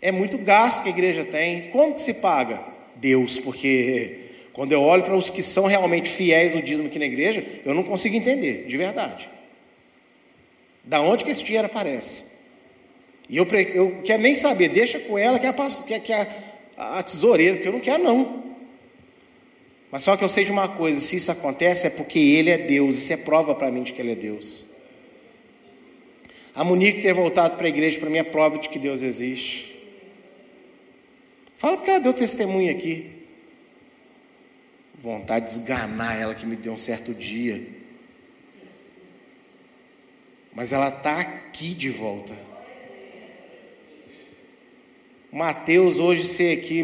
[0.00, 1.70] É muito gasto que a igreja tem.
[1.70, 2.60] Como que se paga?
[2.94, 7.06] Deus, porque quando eu olho para os que são realmente fiéis no dízimo aqui na
[7.06, 9.28] igreja, eu não consigo entender, de verdade.
[10.84, 12.24] Da onde que esse dinheiro aparece?
[13.28, 16.12] E eu, eu quero nem saber, deixa com ela que é a, que é, que
[16.12, 16.28] é
[16.76, 18.45] a, a tesoureira, porque eu não quero não.
[19.90, 22.58] Mas só que eu sei de uma coisa: se isso acontece é porque Ele é
[22.58, 24.66] Deus, isso é prova para mim de que Ele é Deus.
[26.54, 29.76] A Monique ter voltado para a igreja para mim é prova de que Deus existe.
[31.54, 33.12] Fala porque ela deu testemunho aqui.
[34.98, 37.62] Vontade de esganar ela que me deu um certo dia.
[40.54, 42.34] Mas ela está aqui de volta.
[45.30, 46.82] Mateus hoje ser aqui,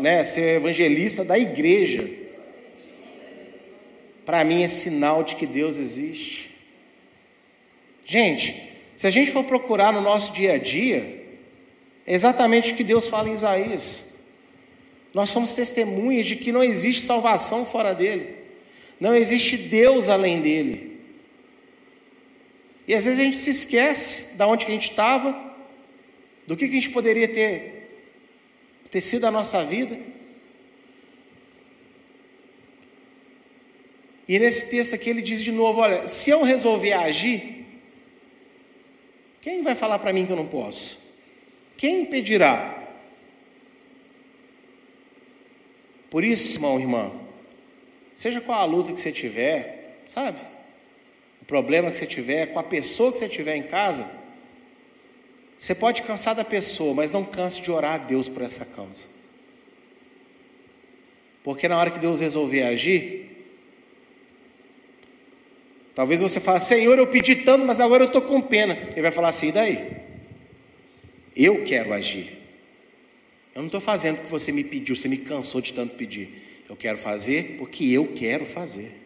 [0.00, 2.10] né, ser evangelista da igreja,
[4.24, 6.50] para mim é sinal de que Deus existe.
[8.04, 11.24] Gente, se a gente for procurar no nosso dia a dia,
[12.06, 14.20] é exatamente o que Deus fala em Isaías.
[15.14, 18.36] Nós somos testemunhas de que não existe salvação fora dele,
[19.00, 21.00] não existe Deus além dele.
[22.86, 25.38] E às vezes a gente se esquece da onde que a gente estava,
[26.46, 27.72] do que, que a gente poderia ter
[28.92, 29.98] ter sido a nossa vida.
[34.28, 37.64] E nesse texto aqui ele diz de novo: olha, se eu resolver agir,
[39.40, 41.00] quem vai falar para mim que eu não posso?
[41.76, 42.78] Quem impedirá?
[46.08, 47.10] Por isso, irmão, irmã,
[48.14, 50.38] seja qual a luta que você tiver, sabe?
[51.40, 54.08] O problema que você tiver, com a pessoa que você tiver em casa,
[55.58, 59.06] você pode cansar da pessoa, mas não canse de orar a Deus por essa causa.
[61.42, 63.31] Porque na hora que Deus resolver agir,
[65.94, 68.78] talvez você fale, Senhor, eu pedi tanto, mas agora eu estou com pena.
[68.92, 69.90] Ele vai falar assim, e daí?
[71.34, 72.38] Eu quero agir.
[73.54, 76.62] Eu não estou fazendo porque você me pediu, você me cansou de tanto pedir.
[76.68, 79.02] Eu quero fazer porque eu quero fazer.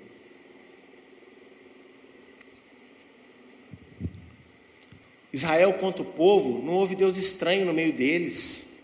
[5.32, 8.78] Israel contra o povo, não houve Deus estranho no meio deles.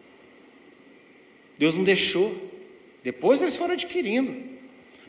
[1.57, 2.35] Deus não deixou.
[3.03, 4.37] Depois eles foram adquirindo.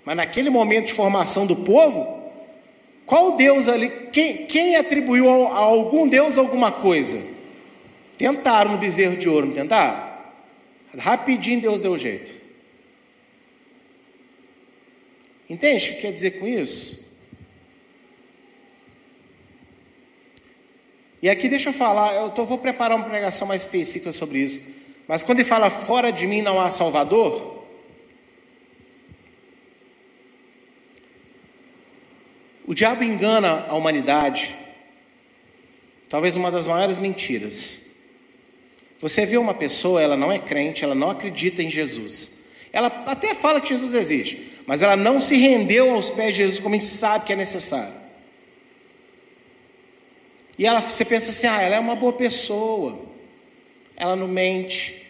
[0.05, 2.22] Mas naquele momento de formação do povo,
[3.05, 7.21] qual Deus ali, quem, quem atribuiu a, a algum Deus alguma coisa?
[8.17, 10.13] Tentaram no bezerro de ouro, não tentaram?
[10.97, 12.31] Rapidinho Deus deu jeito.
[15.49, 17.03] Entende o que quer dizer com isso?
[21.21, 24.61] E aqui deixa eu falar, eu tô, vou preparar uma pregação mais específica sobre isso.
[25.07, 27.52] Mas quando ele fala fora de mim não há Salvador,
[32.65, 34.55] o diabo engana a humanidade,
[36.09, 37.83] talvez uma das maiores mentiras.
[38.99, 42.45] Você vê uma pessoa, ela não é crente, ela não acredita em Jesus.
[42.71, 46.59] Ela até fala que Jesus existe, mas ela não se rendeu aos pés de Jesus
[46.59, 47.93] como a gente sabe que é necessário.
[50.57, 52.99] E ela, você pensa assim: ah, ela é uma boa pessoa,
[53.95, 55.05] ela não mente,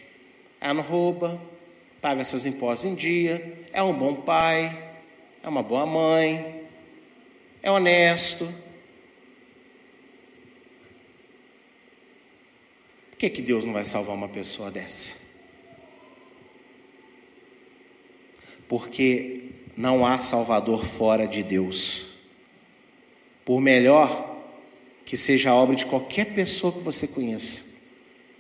[0.60, 1.40] ela não rouba,
[2.02, 4.78] paga seus impostos em dia, é um bom pai,
[5.44, 6.53] é uma boa mãe,
[7.64, 8.46] é honesto.
[13.10, 15.24] Por que, que Deus não vai salvar uma pessoa dessa?
[18.68, 22.10] Porque não há Salvador fora de Deus.
[23.46, 24.42] Por melhor
[25.06, 27.74] que seja a obra de qualquer pessoa que você conheça.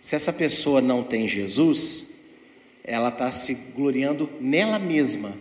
[0.01, 2.15] Se essa pessoa não tem Jesus,
[2.83, 5.33] ela está se gloriando nela mesma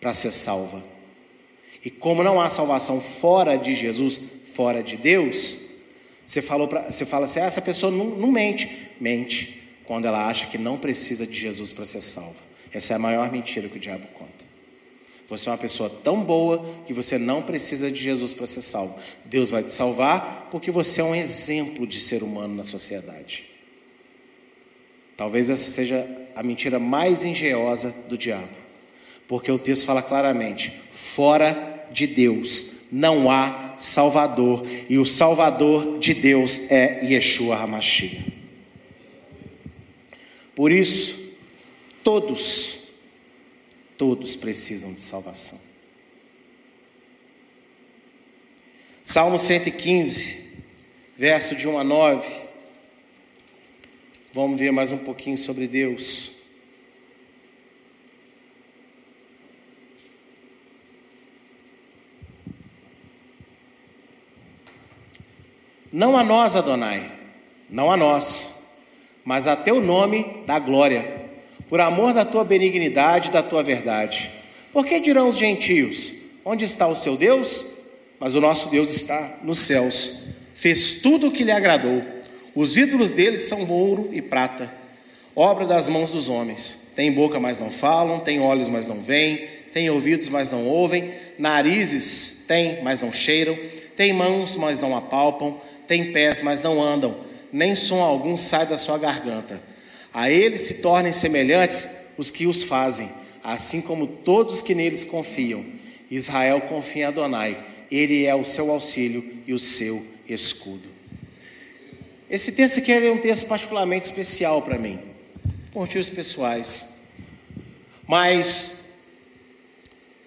[0.00, 0.95] para ser salva.
[1.86, 4.20] E como não há salvação fora de Jesus,
[4.54, 5.60] fora de Deus,
[6.26, 8.88] você, falou pra, você fala assim: ah, essa pessoa não, não mente.
[9.00, 12.40] Mente quando ela acha que não precisa de Jesus para ser salva.
[12.72, 14.44] Essa é a maior mentira que o diabo conta.
[15.28, 18.98] Você é uma pessoa tão boa que você não precisa de Jesus para ser salvo.
[19.24, 23.48] Deus vai te salvar porque você é um exemplo de ser humano na sociedade.
[25.16, 28.66] Talvez essa seja a mentira mais engenhosa do diabo.
[29.28, 36.14] Porque o texto fala claramente: fora de Deus não há Salvador, e o Salvador de
[36.14, 38.32] Deus é Yeshua HaMashiach.
[40.54, 41.34] Por isso,
[42.04, 42.86] todos
[43.96, 45.58] Todos precisam de salvação.
[49.02, 50.52] Salmo 115,
[51.16, 52.46] verso de 1 a 9.
[54.34, 56.35] Vamos ver mais um pouquinho sobre Deus.
[65.96, 67.10] Não a nós, Adonai,
[67.70, 68.66] não a nós,
[69.24, 71.02] mas a teu nome da glória
[71.70, 74.30] por amor da tua benignidade e da tua verdade.
[74.74, 76.12] Por que dirão os gentios:
[76.44, 77.64] Onde está o seu Deus?
[78.20, 80.26] Mas o nosso Deus está nos céus.
[80.54, 82.04] Fez tudo o que lhe agradou.
[82.54, 84.70] Os ídolos deles são ouro e prata,
[85.34, 86.92] obra das mãos dos homens.
[86.94, 91.10] Tem boca, mas não falam, tem olhos, mas não veem, têm ouvidos, mas não ouvem,
[91.38, 93.56] narizes têm, mas não cheiram,
[93.96, 97.16] têm mãos, mas não apalpam, têm pés, mas não andam,
[97.52, 99.62] nem som algum sai da sua garganta.
[100.12, 103.10] A eles se tornem semelhantes os que os fazem,
[103.42, 105.64] assim como todos que neles confiam.
[106.10, 110.88] Israel confia em Adonai, ele é o seu auxílio e o seu escudo.
[112.28, 114.98] Esse texto aqui é um texto particularmente especial para mim,
[115.72, 116.96] por motivos pessoais.
[118.06, 118.92] Mas,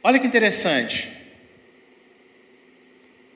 [0.03, 1.18] olha que interessante.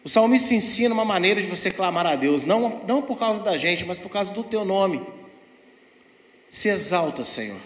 [0.03, 3.55] O salmista ensina uma maneira de você clamar a Deus, não, não por causa da
[3.55, 5.01] gente, mas por causa do teu nome.
[6.49, 7.59] Se exalta, Senhor.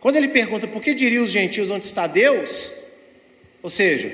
[0.00, 2.74] Quando ele pergunta por que diriam os gentios onde está Deus,
[3.62, 4.12] ou seja,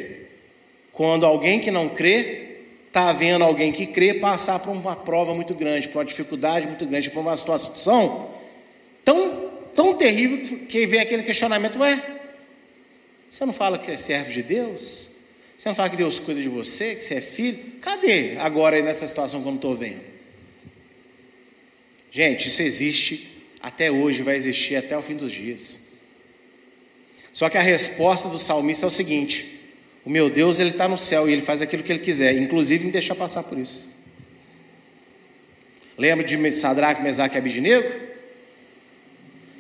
[0.93, 2.49] quando alguém que não crê
[2.87, 6.85] está vendo alguém que crê passar por uma prova muito grande, por uma dificuldade muito
[6.85, 8.31] grande, por uma situação
[9.05, 12.03] tão, tão terrível que vem aquele questionamento: ué,
[13.29, 15.07] você não fala que é servo de Deus?
[15.59, 17.59] Você não fala que Deus cuida de você, que você é filho?
[17.80, 20.00] Cadê agora aí nessa situação que eu não estou vendo?
[22.12, 25.88] Gente, isso existe até hoje, vai existir até o fim dos dias.
[27.32, 29.61] Só que a resposta do salmista é o seguinte:
[30.04, 32.84] o meu Deus, ele está no céu e ele faz aquilo que ele quiser, inclusive
[32.84, 33.92] me deixar passar por isso.
[35.98, 37.92] Lembra de Sadraque, Mesaque e Abidinego?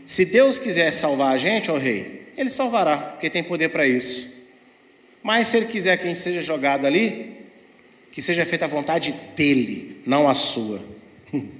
[0.06, 4.37] Se Deus quiser salvar a gente, ó rei, ele salvará, porque tem poder para isso.
[5.22, 7.36] Mas se ele quiser que a gente seja jogado ali,
[8.10, 10.80] que seja feita a vontade dele, não a sua.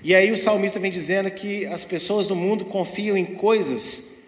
[0.00, 4.18] E aí o salmista vem dizendo que as pessoas do mundo confiam em coisas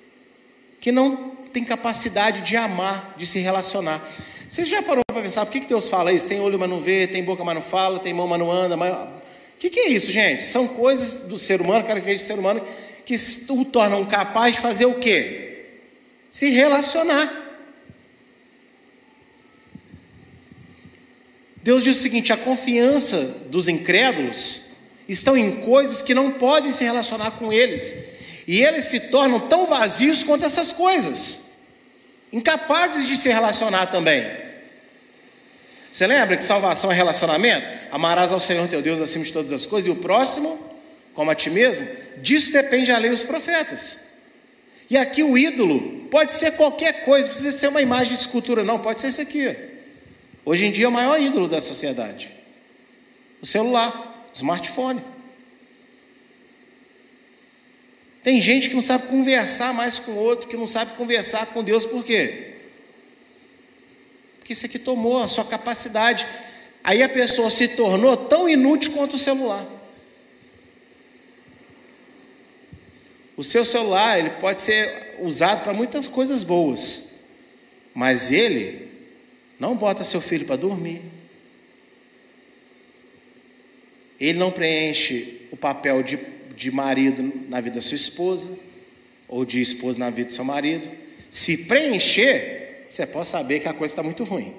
[0.80, 4.06] que não tem capacidade de amar, de se relacionar.
[4.48, 6.26] Você já parou para pensar por que Deus fala isso?
[6.26, 8.76] Tem olho, mas não vê, tem boca, mas não fala, tem mão, mas não anda.
[8.76, 8.92] Mas...
[8.92, 10.44] O que, que é isso, gente?
[10.44, 12.62] São coisas do ser humano, características do ser humano,
[13.10, 15.64] que o tornam capaz de fazer o quê?
[16.30, 17.28] Se relacionar.
[21.56, 24.76] Deus diz o seguinte: a confiança dos incrédulos
[25.08, 27.96] estão em coisas que não podem se relacionar com eles.
[28.46, 31.54] E eles se tornam tão vazios quanto essas coisas,
[32.32, 34.24] incapazes de se relacionar também.
[35.90, 37.68] Você lembra que salvação é relacionamento?
[37.90, 40.69] Amarás ao Senhor teu Deus acima de todas as coisas e o próximo,
[41.14, 41.86] como a ti mesmo?
[42.18, 44.00] Disso depende a lei e os profetas.
[44.88, 48.64] E aqui o ídolo pode ser qualquer coisa, não precisa ser uma imagem de escultura,
[48.64, 49.56] não, pode ser isso aqui.
[50.44, 52.30] Hoje em dia é o maior ídolo da sociedade:
[53.40, 55.02] o celular, o smartphone.
[58.22, 61.64] Tem gente que não sabe conversar mais com o outro, que não sabe conversar com
[61.64, 62.54] Deus, por quê?
[64.38, 66.26] Porque isso aqui tomou a sua capacidade.
[66.82, 69.64] Aí a pessoa se tornou tão inútil quanto o celular.
[73.40, 77.20] O seu celular, ele pode ser usado para muitas coisas boas,
[77.94, 78.86] mas ele
[79.58, 81.00] não bota seu filho para dormir.
[84.20, 86.18] Ele não preenche o papel de
[86.54, 88.50] de marido na vida da sua esposa,
[89.26, 90.90] ou de esposa na vida do seu marido,
[91.30, 94.52] se preencher, você pode saber que a coisa está muito ruim.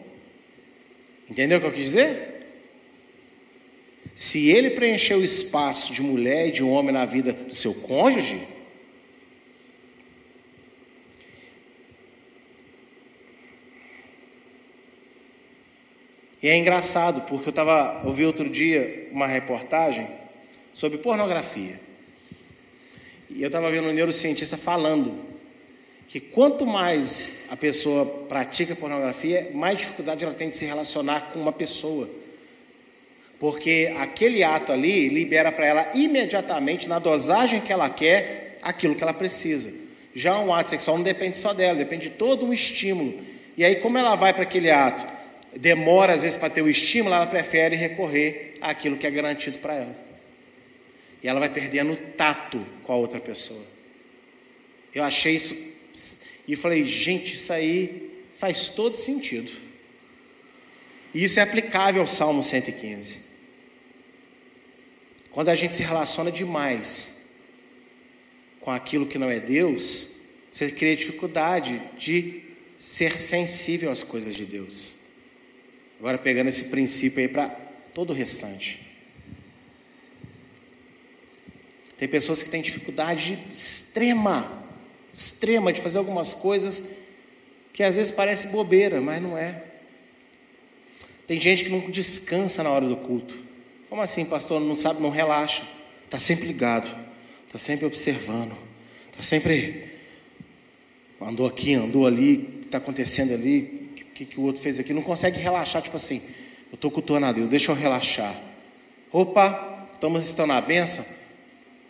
[1.29, 2.47] Entendeu o que eu quis dizer?
[4.15, 8.41] Se ele preencher o espaço de mulher e de homem na vida do seu cônjuge,
[16.41, 20.07] E é engraçado, porque eu estava, eu vi outro dia uma reportagem
[20.73, 21.79] sobre pornografia.
[23.29, 25.15] E eu estava vendo um neurocientista falando
[26.07, 31.39] que quanto mais a pessoa pratica pornografia, mais dificuldade ela tem de se relacionar com
[31.39, 32.09] uma pessoa.
[33.39, 39.03] Porque aquele ato ali libera para ela imediatamente, na dosagem que ela quer, aquilo que
[39.03, 39.71] ela precisa.
[40.13, 43.17] Já um ato sexual não depende só dela, depende de todo um estímulo.
[43.55, 45.20] E aí, como ela vai para aquele ato,
[45.55, 49.75] demora às vezes para ter o estímulo, ela prefere recorrer àquilo que é garantido para
[49.75, 49.95] ela.
[51.21, 53.63] E ela vai perdendo o tato com a outra pessoa.
[54.93, 55.55] Eu achei isso.
[56.47, 59.51] E falei, gente, isso aí faz todo sentido.
[61.13, 63.19] E isso é aplicável ao Salmo 115.
[65.29, 67.21] Quando a gente se relaciona demais
[68.59, 70.21] com aquilo que não é Deus,
[70.51, 72.41] você cria dificuldade de
[72.75, 75.00] ser sensível às coisas de Deus.
[76.01, 77.49] Agora, pegando esse princípio aí para
[77.93, 78.79] todo o restante.
[81.95, 84.51] Tem pessoas que têm dificuldade extrema,
[85.13, 86.89] extrema de fazer algumas coisas
[87.71, 89.63] que às vezes parece bobeira, mas não é.
[91.27, 93.37] Tem gente que não descansa na hora do culto.
[93.87, 94.59] Como assim, pastor?
[94.59, 95.61] Não sabe, não relaxa.
[96.05, 96.89] Está sempre ligado.
[97.45, 98.57] está sempre observando,
[99.11, 99.87] está sempre
[101.21, 103.80] andou aqui, andou ali, o que está acontecendo ali,
[104.12, 106.22] o que, que o outro fez aqui, não consegue relaxar, tipo assim,
[106.70, 108.36] eu estou cultuando a Deus, deixa eu relaxar.
[109.12, 111.05] Opa, estamos estando na benção.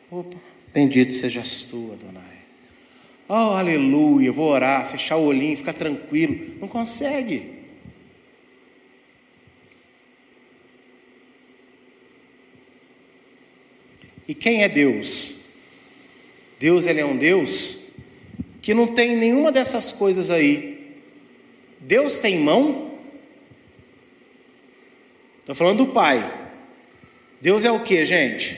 [0.10, 0.38] Opa,
[0.74, 2.22] bendito sejas tu, Adonai.
[3.28, 6.58] Oh, aleluia, vou orar, fechar o olhinho, ficar tranquilo.
[6.60, 7.62] Não consegue.
[14.28, 15.40] E quem é Deus?
[16.60, 17.82] Deus ele é um Deus
[18.62, 20.71] que não tem nenhuma dessas coisas aí.
[21.82, 22.92] Deus tem mão?
[25.40, 26.40] Estou falando do Pai.
[27.42, 28.54] Deus é o que, gente?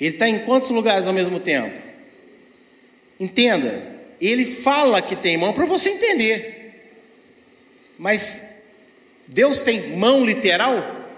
[0.00, 1.76] Ele está em quantos lugares ao mesmo tempo?
[3.18, 6.72] Entenda, ele fala que tem mão para você entender.
[7.98, 8.56] Mas
[9.26, 11.08] Deus tem mão literal?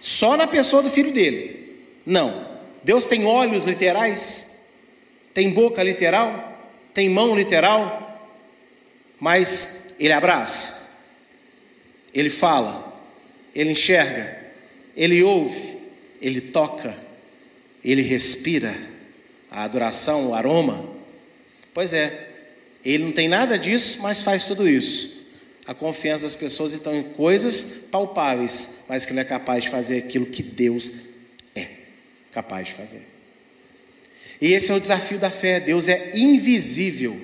[0.00, 1.84] Só na pessoa do filho dele.
[2.04, 2.48] Não.
[2.82, 4.58] Deus tem olhos literais,
[5.32, 6.58] tem boca literal,
[6.92, 8.20] tem mão literal,
[9.18, 10.88] mas Ele abraça,
[12.12, 13.02] Ele fala,
[13.54, 14.38] Ele enxerga,
[14.96, 15.78] Ele ouve,
[16.20, 16.96] Ele toca,
[17.84, 18.74] Ele respira,
[19.50, 20.88] a adoração, o aroma.
[21.72, 22.28] Pois é,
[22.84, 25.14] Ele não tem nada disso, mas faz tudo isso.
[25.66, 29.98] A confiança das pessoas está em coisas palpáveis, mas que não é capaz de fazer
[29.98, 30.92] aquilo que Deus
[32.34, 33.06] capaz de fazer.
[34.40, 35.60] E esse é o desafio da fé.
[35.60, 37.18] Deus é invisível.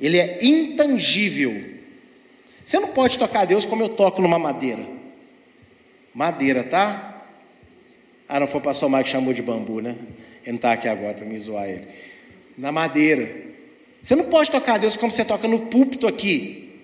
[0.00, 1.78] Ele é intangível.
[2.64, 4.82] Você não pode tocar Deus como eu toco numa madeira.
[6.14, 7.24] Madeira, tá?
[8.28, 9.96] Ah, não foi o pastor Mike que chamou de bambu, né?
[10.42, 11.86] Ele não está aqui agora para me zoar ele.
[12.56, 13.50] Na madeira.
[14.00, 16.80] Você não pode tocar Deus como você toca no púlpito aqui.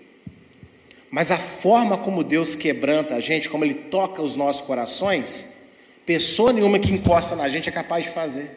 [1.10, 5.56] Mas a forma como Deus quebranta a gente, como Ele toca os nossos corações,
[6.06, 8.48] Pessoa nenhuma que encosta na gente é capaz de fazer.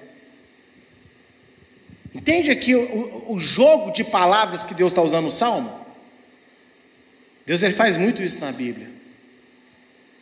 [2.14, 5.86] Entende aqui o, o, jogo de palavras que Deus está usando no Salmo?
[7.46, 8.90] Deus ele faz muito isso na Bíblia.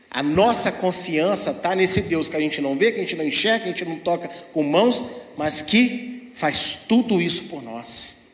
[0.09, 3.25] A nossa confiança está nesse Deus que a gente não vê, que a gente não
[3.25, 5.03] enxerga, que a gente não toca com mãos,
[5.37, 8.31] mas que faz tudo isso por nós.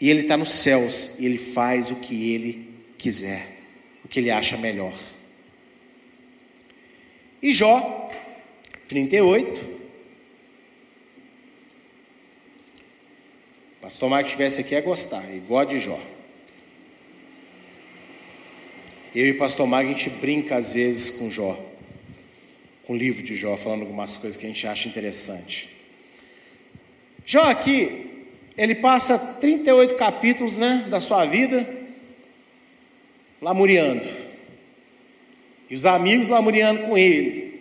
[0.00, 3.46] E Ele está nos céus e Ele faz o que Ele quiser,
[4.04, 4.94] o que Ele acha melhor.
[7.42, 8.10] E Jó,
[8.88, 9.71] 38.
[13.82, 15.98] Pastor Marcos estivesse aqui é gostar, igual de Jó.
[19.12, 21.58] Eu e o pastor Marcos, a gente brinca às vezes com Jó,
[22.84, 25.68] com o livro de Jó, falando algumas coisas que a gente acha interessante.
[27.26, 31.68] Jó aqui, ele passa 38 capítulos né, da sua vida
[33.40, 34.06] lamuriando.
[35.68, 37.60] E os amigos lamuriando com ele.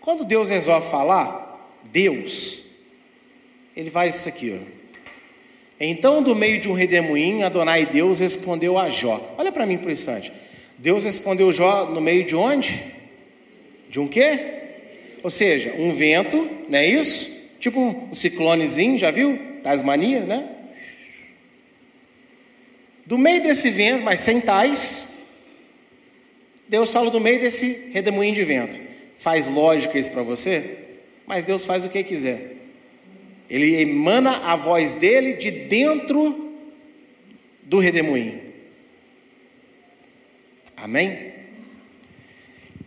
[0.00, 2.63] Quando Deus resolve falar, Deus,
[3.76, 4.84] ele faz isso aqui, ó.
[5.80, 9.34] Então, do meio de um redemoinho, Adonai Deus respondeu a Jó.
[9.36, 10.32] Olha para mim por um instante.
[10.78, 12.84] Deus respondeu Jó no meio de onde?
[13.90, 14.38] De um quê?
[15.22, 17.32] Ou seja, um vento, não é isso?
[17.58, 19.38] Tipo um ciclonezinho, já viu?
[19.62, 20.48] Tasmania, né?
[23.06, 25.14] Do meio desse vento, mas sem tais,
[26.68, 28.78] Deus fala do meio desse redemoinho de vento.
[29.16, 30.78] Faz lógica isso para você?
[31.26, 32.53] Mas Deus faz o que quiser.
[33.48, 36.52] Ele emana a voz dele de dentro
[37.62, 38.40] do redemoinho.
[40.76, 41.32] Amém?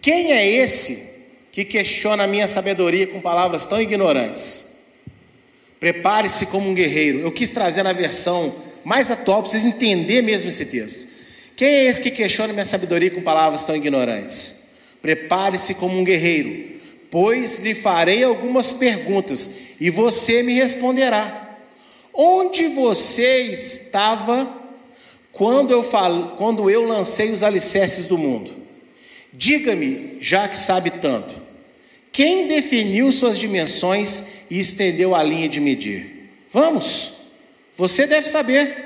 [0.02, 1.16] Quem é esse
[1.52, 4.78] que questiona a minha sabedoria com palavras tão ignorantes?
[5.80, 7.20] Prepare-se como um guerreiro.
[7.20, 11.08] Eu quis trazer na versão mais atual para vocês entenderem mesmo esse texto.
[11.56, 14.70] Quem é esse que questiona minha sabedoria com palavras tão ignorantes?
[15.02, 16.77] Prepare-se como um guerreiro,
[17.10, 21.58] pois lhe farei algumas perguntas e você me responderá.
[22.14, 24.48] Onde você estava
[25.32, 25.84] quando eu,
[26.36, 28.52] quando eu lancei os alicerces do mundo?
[29.32, 31.36] Diga-me, já que sabe tanto,
[32.12, 36.32] quem definiu suas dimensões e estendeu a linha de medir?
[36.50, 37.14] Vamos,
[37.76, 38.86] você deve saber.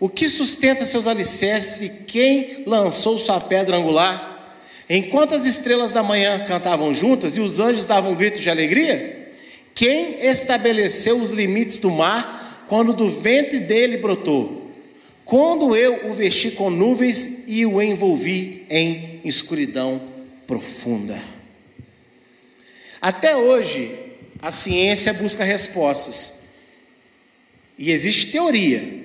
[0.00, 4.29] O que sustenta seus alicerces e quem lançou sua pedra angular?
[4.92, 9.30] Enquanto as estrelas da manhã cantavam juntas e os anjos davam gritos de alegria?
[9.72, 14.68] Quem estabeleceu os limites do mar quando do ventre dele brotou?
[15.24, 20.02] Quando eu o vesti com nuvens e o envolvi em escuridão
[20.44, 21.22] profunda.
[23.00, 23.96] Até hoje,
[24.42, 26.48] a ciência busca respostas.
[27.78, 29.00] E existe teoria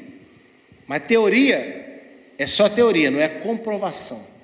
[0.88, 1.84] mas teoria
[2.38, 4.35] é só teoria, não é comprovação.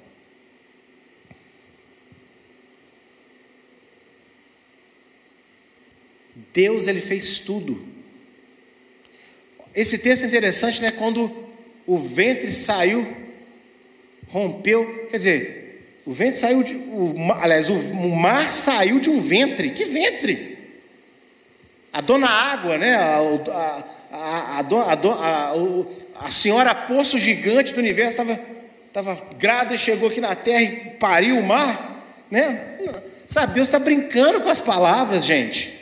[6.54, 7.82] Deus ele fez tudo.
[9.74, 10.92] Esse texto é interessante, né?
[10.92, 11.32] Quando
[11.88, 13.08] o ventre saiu,
[14.28, 19.20] rompeu, quer dizer, o ventre saiu de, o, aliás, o, o mar saiu de um
[19.20, 19.72] ventre.
[19.72, 20.58] Que ventre?
[21.94, 22.96] A dona água, né?
[22.96, 23.18] A,
[23.52, 28.40] a, a, a, a, a, senhora poço gigante do universo estava
[28.92, 32.78] estava grávida e chegou aqui na terra e pariu o mar, né?
[33.26, 35.81] Sabe, Deus está brincando com as palavras, gente.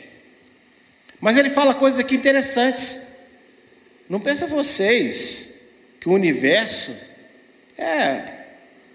[1.20, 3.18] Mas ele fala coisas aqui interessantes.
[4.08, 5.60] Não pensa vocês
[6.00, 6.96] que o universo
[7.76, 8.22] é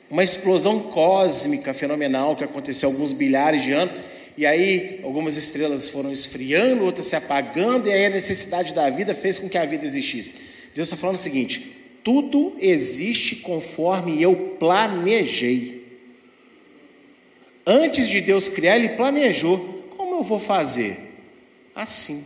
[0.10, 3.96] uma explosão cósmica fenomenal que aconteceu há alguns bilhares de anos,
[4.38, 9.14] e aí algumas estrelas foram esfriando, outras se apagando, e aí a necessidade da vida
[9.14, 10.34] fez com que a vida existisse.
[10.74, 15.86] Deus está falando o seguinte: tudo existe conforme eu planejei.
[17.66, 19.86] Antes de Deus criar, Ele planejou.
[19.98, 21.05] Como eu vou fazer?
[21.76, 22.24] Assim.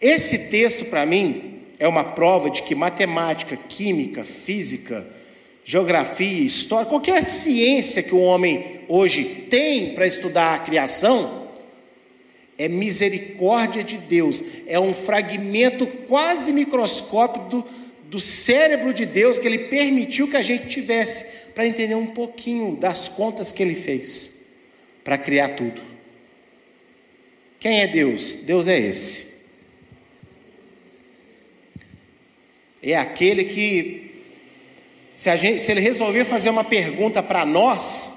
[0.00, 5.06] Esse texto, para mim, é uma prova de que matemática, química, física,
[5.64, 11.48] geografia, história, qualquer ciência que o homem hoje tem para estudar a criação,
[12.58, 17.64] é misericórdia de Deus, é um fragmento quase microscópico do,
[18.04, 22.76] do cérebro de Deus que Ele permitiu que a gente tivesse, para entender um pouquinho
[22.76, 24.44] das contas que Ele fez
[25.02, 25.93] para criar tudo.
[27.64, 28.42] Quem é Deus?
[28.42, 29.36] Deus é esse.
[32.82, 34.22] É aquele que,
[35.14, 38.12] se, gente, se Ele resolver fazer uma pergunta para nós,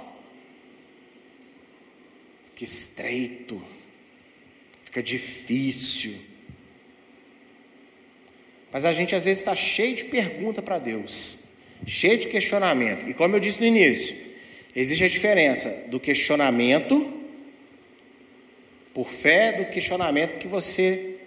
[2.58, 3.64] que estreito
[4.84, 6.16] fica difícil.
[8.70, 11.54] Mas a gente às vezes está cheio de pergunta para Deus,
[11.86, 13.10] cheio de questionamento.
[13.10, 14.14] E como eu disse no início,
[14.76, 17.17] existe a diferença do questionamento
[18.98, 21.20] por fé do questionamento que você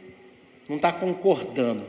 [0.68, 1.86] não está concordando.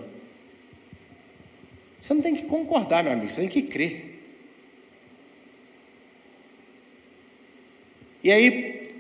[1.99, 4.21] Você não tem que concordar, meu amigo, você tem que crer.
[8.23, 8.93] E aí,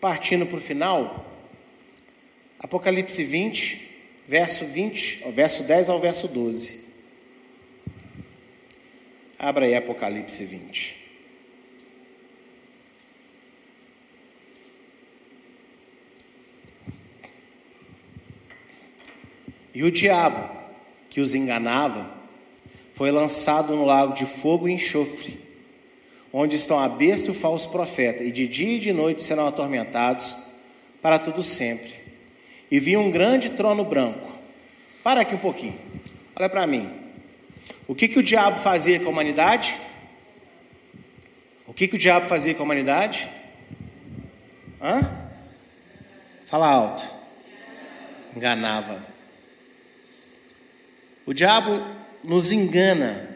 [0.00, 1.24] partindo para o final,
[2.58, 3.90] Apocalipse 20,
[4.26, 6.80] verso 20, verso 10 ao verso 12.
[9.38, 10.99] Abra aí Apocalipse 20.
[19.74, 20.48] E o diabo
[21.08, 22.08] que os enganava
[22.92, 25.50] foi lançado no lago de fogo e enxofre
[26.32, 29.48] onde estão a besta e o falso profeta, e de dia e de noite serão
[29.48, 30.36] atormentados
[31.02, 31.92] para tudo sempre.
[32.70, 34.30] E vi um grande trono branco.
[35.02, 35.78] Para aqui um pouquinho.
[36.36, 36.88] Olha para mim.
[37.88, 39.76] O que, que o diabo fazia com a humanidade?
[41.66, 43.28] O que, que o diabo fazia com a humanidade?
[44.80, 45.00] Hã?
[46.44, 47.04] Fala alto.
[48.36, 49.09] Enganava.
[51.30, 51.80] O diabo
[52.24, 53.30] nos engana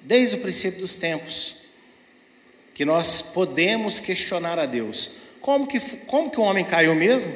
[0.00, 1.58] desde o princípio dos tempos
[2.74, 5.12] que nós podemos questionar a Deus.
[5.40, 7.32] Como que, como que o homem caiu mesmo?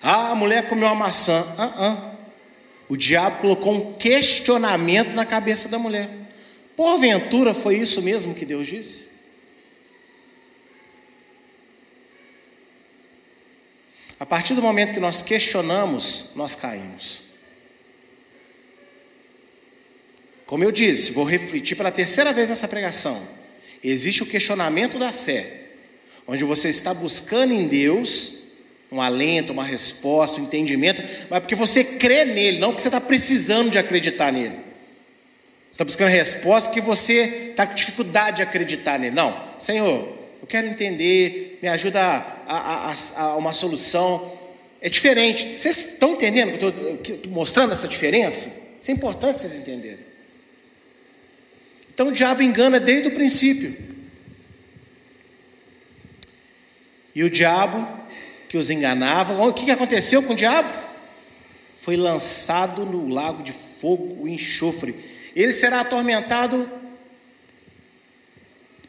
[0.00, 1.42] Ah, a mulher comeu uma maçã.
[1.42, 2.16] Uh -uh.
[2.88, 6.08] O diabo colocou um questionamento na cabeça da mulher.
[6.76, 9.08] Porventura foi isso mesmo que Deus disse?
[14.20, 17.23] A partir do momento que nós questionamos, nós caímos.
[20.46, 23.20] Como eu disse, vou refletir pela terceira vez nessa pregação.
[23.82, 25.62] Existe o questionamento da fé,
[26.26, 28.44] onde você está buscando em Deus
[28.90, 33.00] um alento, uma resposta, um entendimento, mas porque você crê nele, não porque você está
[33.00, 34.54] precisando de acreditar nele.
[34.54, 39.14] Você está buscando resposta porque você está com dificuldade de acreditar nele.
[39.14, 40.08] Não, Senhor,
[40.40, 44.32] eu quero entender, me ajuda a, a, a, a uma solução.
[44.80, 45.58] É diferente.
[45.58, 48.50] Vocês estão entendendo estou mostrando essa diferença?
[48.80, 50.13] Isso é importante vocês entenderem.
[51.94, 53.76] Então o diabo engana desde o princípio.
[57.14, 57.88] E o diabo
[58.48, 60.72] que os enganava, o que aconteceu com o diabo?
[61.76, 64.94] Foi lançado no lago de fogo e enxofre.
[65.36, 66.68] Ele será atormentado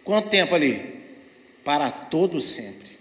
[0.03, 1.03] quanto tempo ali?
[1.63, 2.95] Para todo sempre.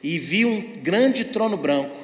[0.00, 2.00] E vi um grande trono branco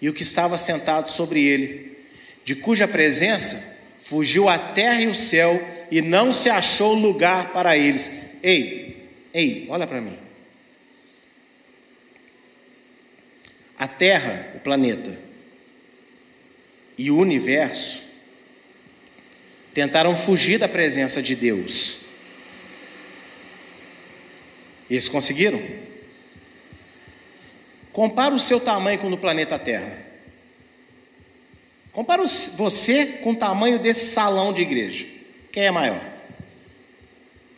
[0.00, 1.98] e o que estava sentado sobre ele,
[2.44, 3.71] de cuja presença
[4.12, 5.58] fugiu a terra e o céu
[5.90, 8.10] e não se achou lugar para eles.
[8.42, 10.18] Ei, ei, olha para mim.
[13.78, 15.18] A terra, o planeta
[16.98, 18.02] e o universo
[19.72, 22.00] tentaram fugir da presença de Deus.
[24.90, 25.62] Eles conseguiram?
[27.94, 30.01] Compara o seu tamanho com o do planeta Terra.
[31.92, 32.24] Compara
[32.56, 35.06] você com o tamanho desse salão de igreja.
[35.52, 36.02] Quem é maior?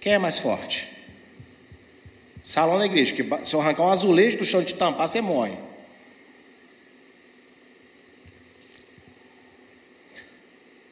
[0.00, 0.88] Quem é mais forte?
[2.42, 5.56] Salão da igreja, que se eu arrancar um azulejo do chão de tampar, você morre.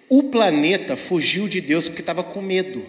[0.08, 2.86] O planeta fugiu de Deus porque estava com medo.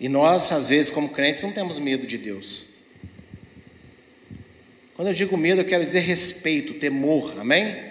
[0.00, 2.67] E nós, às vezes, como crentes, não temos medo de Deus.
[4.98, 7.82] Quando eu digo medo, eu quero dizer respeito, temor, amém?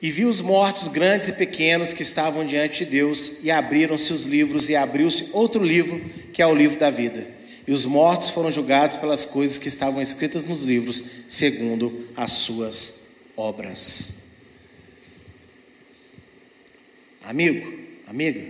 [0.00, 4.24] E vi os mortos grandes e pequenos que estavam diante de Deus, e abriram-se os
[4.24, 6.00] livros, e abriu-se outro livro,
[6.32, 7.28] que é o livro da vida.
[7.66, 13.10] E os mortos foram julgados pelas coisas que estavam escritas nos livros, segundo as suas
[13.36, 14.22] obras.
[17.22, 18.42] Amigo, amiga,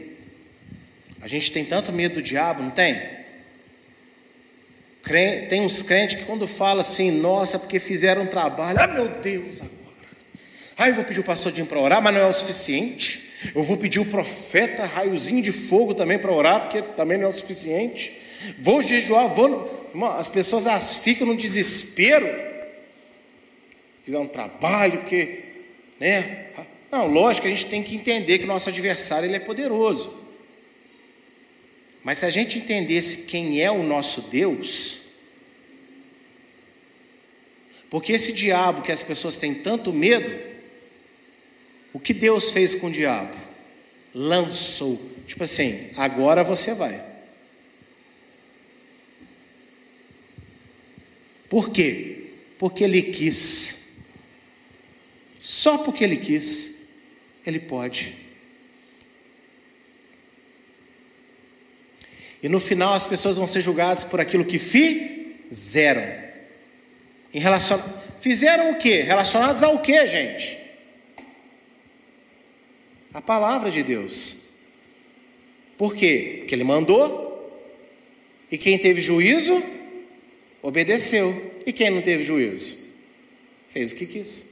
[1.20, 3.12] a gente tem tanto medo do diabo, não tem?
[5.49, 9.61] Tem uns crentes que quando fala assim, nossa, porque fizeram um trabalho, ah meu Deus,
[9.61, 9.83] agora.
[10.79, 13.31] Ah, eu vou pedir o pastor Dinho para orar, mas não é o suficiente.
[13.55, 17.29] Eu vou pedir o profeta raiozinho de fogo também para orar, porque também não é
[17.29, 18.17] o suficiente.
[18.59, 19.91] Vou jejuar, vou.
[20.17, 22.29] As pessoas as ficam no desespero.
[24.05, 25.41] Fizeram um trabalho, porque.
[25.99, 26.47] Né?
[26.91, 30.22] Não, lógico, a gente tem que entender que nosso adversário ele é poderoso.
[32.03, 35.01] Mas se a gente entendesse quem é o nosso Deus,
[37.89, 40.33] porque esse diabo que as pessoas têm tanto medo,
[41.93, 43.37] o que Deus fez com o diabo?
[44.15, 45.01] Lançou.
[45.27, 47.13] Tipo assim, agora você vai.
[51.49, 52.31] Por quê?
[52.59, 53.93] Porque ele quis.
[55.39, 56.87] Só porque ele quis,
[57.45, 58.22] ele pode.
[62.43, 66.03] E no final as pessoas vão ser julgadas por aquilo que fizeram.
[67.32, 67.78] Em relacion...
[68.20, 69.03] Fizeram o quê?
[69.03, 70.59] Relacionados ao quê, gente?
[73.14, 74.49] A palavra de Deus.
[75.76, 76.36] Por quê?
[76.38, 77.30] Porque ele mandou.
[78.51, 79.62] E quem teve juízo,
[80.61, 81.53] obedeceu.
[81.64, 82.76] E quem não teve juízo,
[83.68, 84.47] fez o que quis.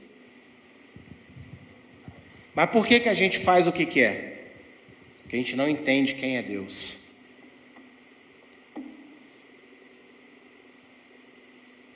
[2.55, 4.53] Mas por que, que a gente faz o que quer?
[5.21, 7.00] Porque a gente não entende quem é Deus.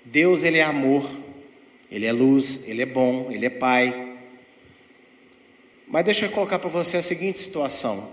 [0.05, 1.09] Deus, Ele é amor,
[1.91, 4.15] Ele é luz, Ele é bom, Ele é Pai.
[5.87, 8.09] Mas deixa eu colocar para você a seguinte situação: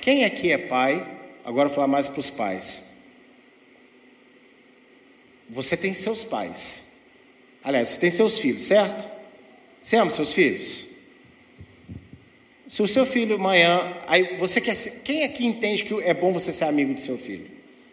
[0.00, 1.06] quem aqui é pai?
[1.44, 2.98] Agora vou falar mais para os pais.
[5.48, 6.86] Você tem seus pais.
[7.62, 9.08] Aliás, você tem seus filhos, certo?
[9.82, 10.88] Você ama seus filhos?
[12.68, 16.32] Se o seu filho amanhã, aí você quer ser, quem aqui entende que é bom
[16.32, 17.46] você ser amigo do seu filho,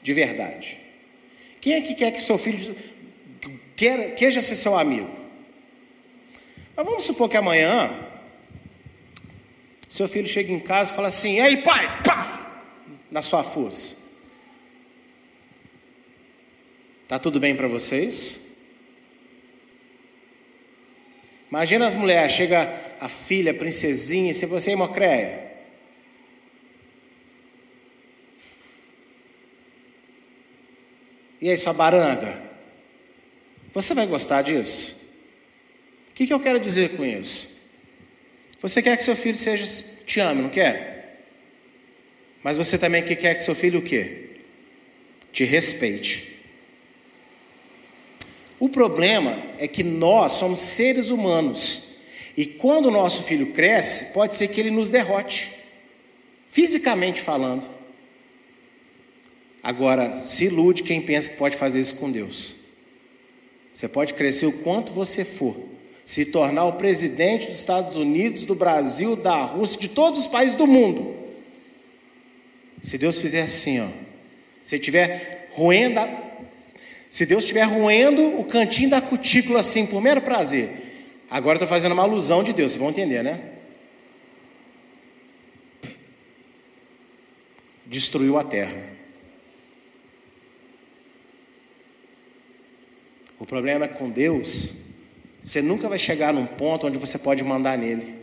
[0.03, 0.77] de verdade?
[1.59, 2.75] Quem aqui quer que seu filho
[3.77, 5.09] queira, queja ser seu amigo.
[6.75, 7.95] Mas vamos supor que amanhã
[9.87, 12.63] seu filho chega em casa e fala assim: Ei, pai, pá!
[13.09, 14.07] Na sua força.
[17.07, 18.41] Tá tudo bem para vocês?
[21.49, 22.69] Imagina as mulheres, chega
[22.99, 25.47] a filha, a princesinha, e você fala assim, Mocréia.
[31.39, 32.46] E aí, sua baranga?
[33.77, 34.99] Você vai gostar disso?
[36.09, 37.61] O que, que eu quero dizer com isso?
[38.59, 39.67] Você quer que seu filho seja
[40.03, 41.21] te ame, não quer?
[42.41, 44.29] Mas você também quer que seu filho o quê?
[45.31, 46.39] Te respeite.
[48.59, 51.89] O problema é que nós somos seres humanos.
[52.35, 55.53] E quando o nosso filho cresce, pode ser que ele nos derrote,
[56.47, 57.63] fisicamente falando.
[59.61, 62.56] Agora, se ilude quem pensa que pode fazer isso com Deus.
[63.77, 65.55] Você pode crescer o quanto você for,
[66.03, 70.55] se tornar o presidente dos Estados Unidos, do Brasil, da Rússia, de todos os países
[70.55, 71.15] do mundo.
[72.81, 73.87] Se Deus fizer assim, ó,
[74.63, 76.09] se tiver roendo, a,
[77.07, 80.71] se Deus estiver roendo o cantinho da cutícula assim, por mero prazer,
[81.29, 83.39] agora estou fazendo uma alusão de Deus, vocês vão entender, né?
[87.85, 88.96] Destruiu a terra.
[93.39, 94.75] O problema é que com Deus,
[95.43, 98.15] você nunca vai chegar num ponto onde você pode mandar nele,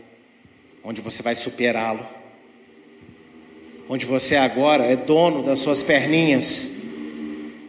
[0.83, 2.05] onde você vai superá-lo,
[3.87, 6.73] onde você agora é dono das suas perninhas,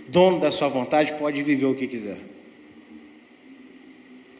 [0.09, 2.18] dono da sua vontade, pode viver o que quiser.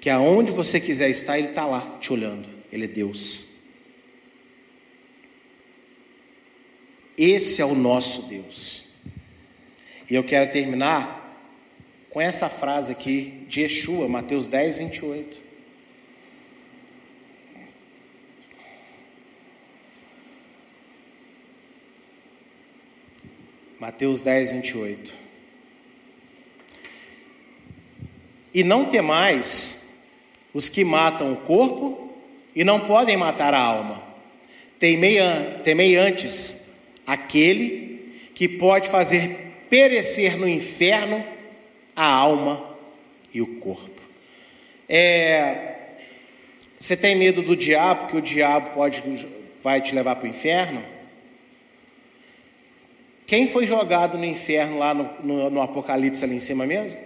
[0.01, 3.57] Que aonde você quiser estar, Ele está lá te olhando, Ele é Deus.
[7.17, 8.89] Esse é o nosso Deus.
[10.09, 11.16] E eu quero terminar
[12.17, 15.39] com essa frase aqui de Yeshua, Mateus 10, 28.
[23.79, 25.13] Mateus 10, 28.
[28.55, 29.99] E não temais
[30.55, 32.17] os que matam o corpo
[32.55, 34.03] e não podem matar a alma.
[34.79, 35.19] Temei,
[35.63, 41.36] temei antes aquele que pode fazer perecer no inferno
[41.97, 42.63] a alma
[43.33, 44.03] e o corpo.
[44.89, 45.75] É,
[46.79, 49.03] você tem medo do diabo, que o diabo pode
[49.63, 50.81] vai te levar para o inferno?
[53.27, 57.01] Quem foi jogado no inferno lá no, no, no Apocalipse ali em cima mesmo?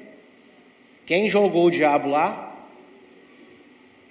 [1.07, 2.55] Quem jogou o diabo lá?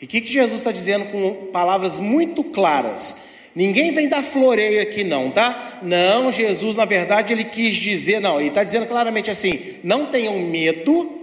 [0.01, 3.28] E o que, que Jesus está dizendo com palavras muito claras?
[3.56, 5.80] Ninguém vem dar floreio aqui, não, tá?
[5.82, 10.39] Não, Jesus, na verdade, ele quis dizer, não, ele está dizendo claramente assim: não tenham
[10.39, 11.20] medo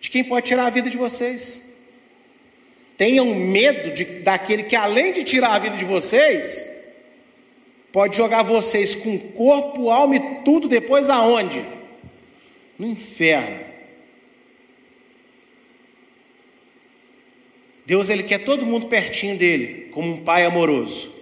[0.00, 1.76] de quem pode tirar a vida de vocês.
[2.96, 6.66] Tenham medo de, daquele que, além de tirar a vida de vocês,
[7.92, 11.64] pode jogar vocês com corpo, alma e tudo depois aonde?
[12.76, 13.68] No inferno.
[17.86, 21.17] Deus ele quer todo mundo pertinho dele, como um pai amoroso.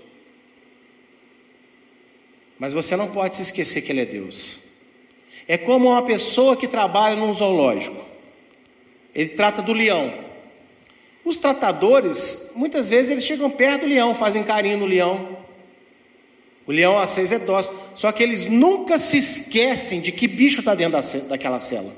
[2.59, 4.61] Mas você não pode se esquecer que ele é Deus.
[5.47, 8.05] É como uma pessoa que trabalha num zoológico.
[9.15, 10.13] Ele trata do leão.
[11.25, 15.37] Os tratadores, muitas vezes, eles chegam perto do leão, fazem carinho no leão.
[16.67, 17.75] O leão às vezes é dócil.
[17.95, 21.95] Só que eles nunca se esquecem de que bicho está dentro da, daquela cela.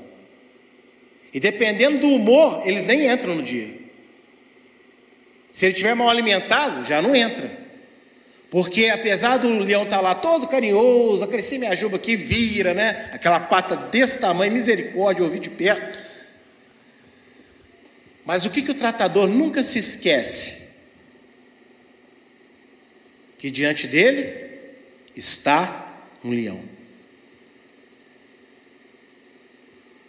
[1.33, 3.79] E dependendo do humor, eles nem entram no dia.
[5.51, 7.68] Se ele estiver mal alimentado, já não entra.
[8.49, 13.09] Porque apesar do leão estar tá lá todo carinhoso, acrescer minha juba aqui, vira, né?
[13.13, 15.99] Aquela pata desse tamanho, misericórdia, ouvi de perto.
[18.25, 20.69] Mas o que, que o tratador nunca se esquece?
[23.37, 24.49] Que diante dele
[25.15, 26.61] está um leão.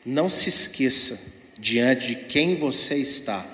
[0.05, 3.47] Não se esqueça diante de quem você está.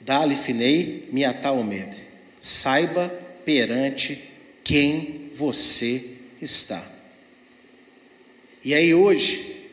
[0.00, 1.94] Dali finei miataomed.
[2.40, 4.30] Saiba perante
[4.62, 6.04] quem você
[6.40, 6.80] está.
[8.62, 9.66] E aí hoje,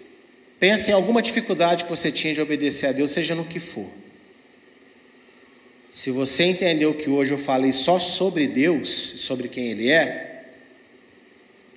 [0.60, 3.88] pense em alguma dificuldade que você tinha de obedecer a Deus, seja no que for.
[5.92, 10.46] Se você entendeu que hoje eu falei só sobre Deus, sobre quem Ele é,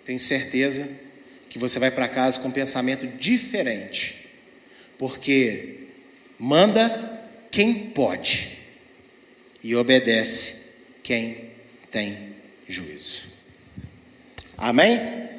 [0.07, 0.89] tenho certeza
[1.51, 4.27] que você vai para casa com um pensamento diferente,
[4.97, 5.81] porque
[6.39, 8.57] manda quem pode
[9.63, 10.71] e obedece
[11.03, 11.50] quem
[11.91, 12.35] tem
[12.69, 13.29] juízo.
[14.57, 15.30] Amém?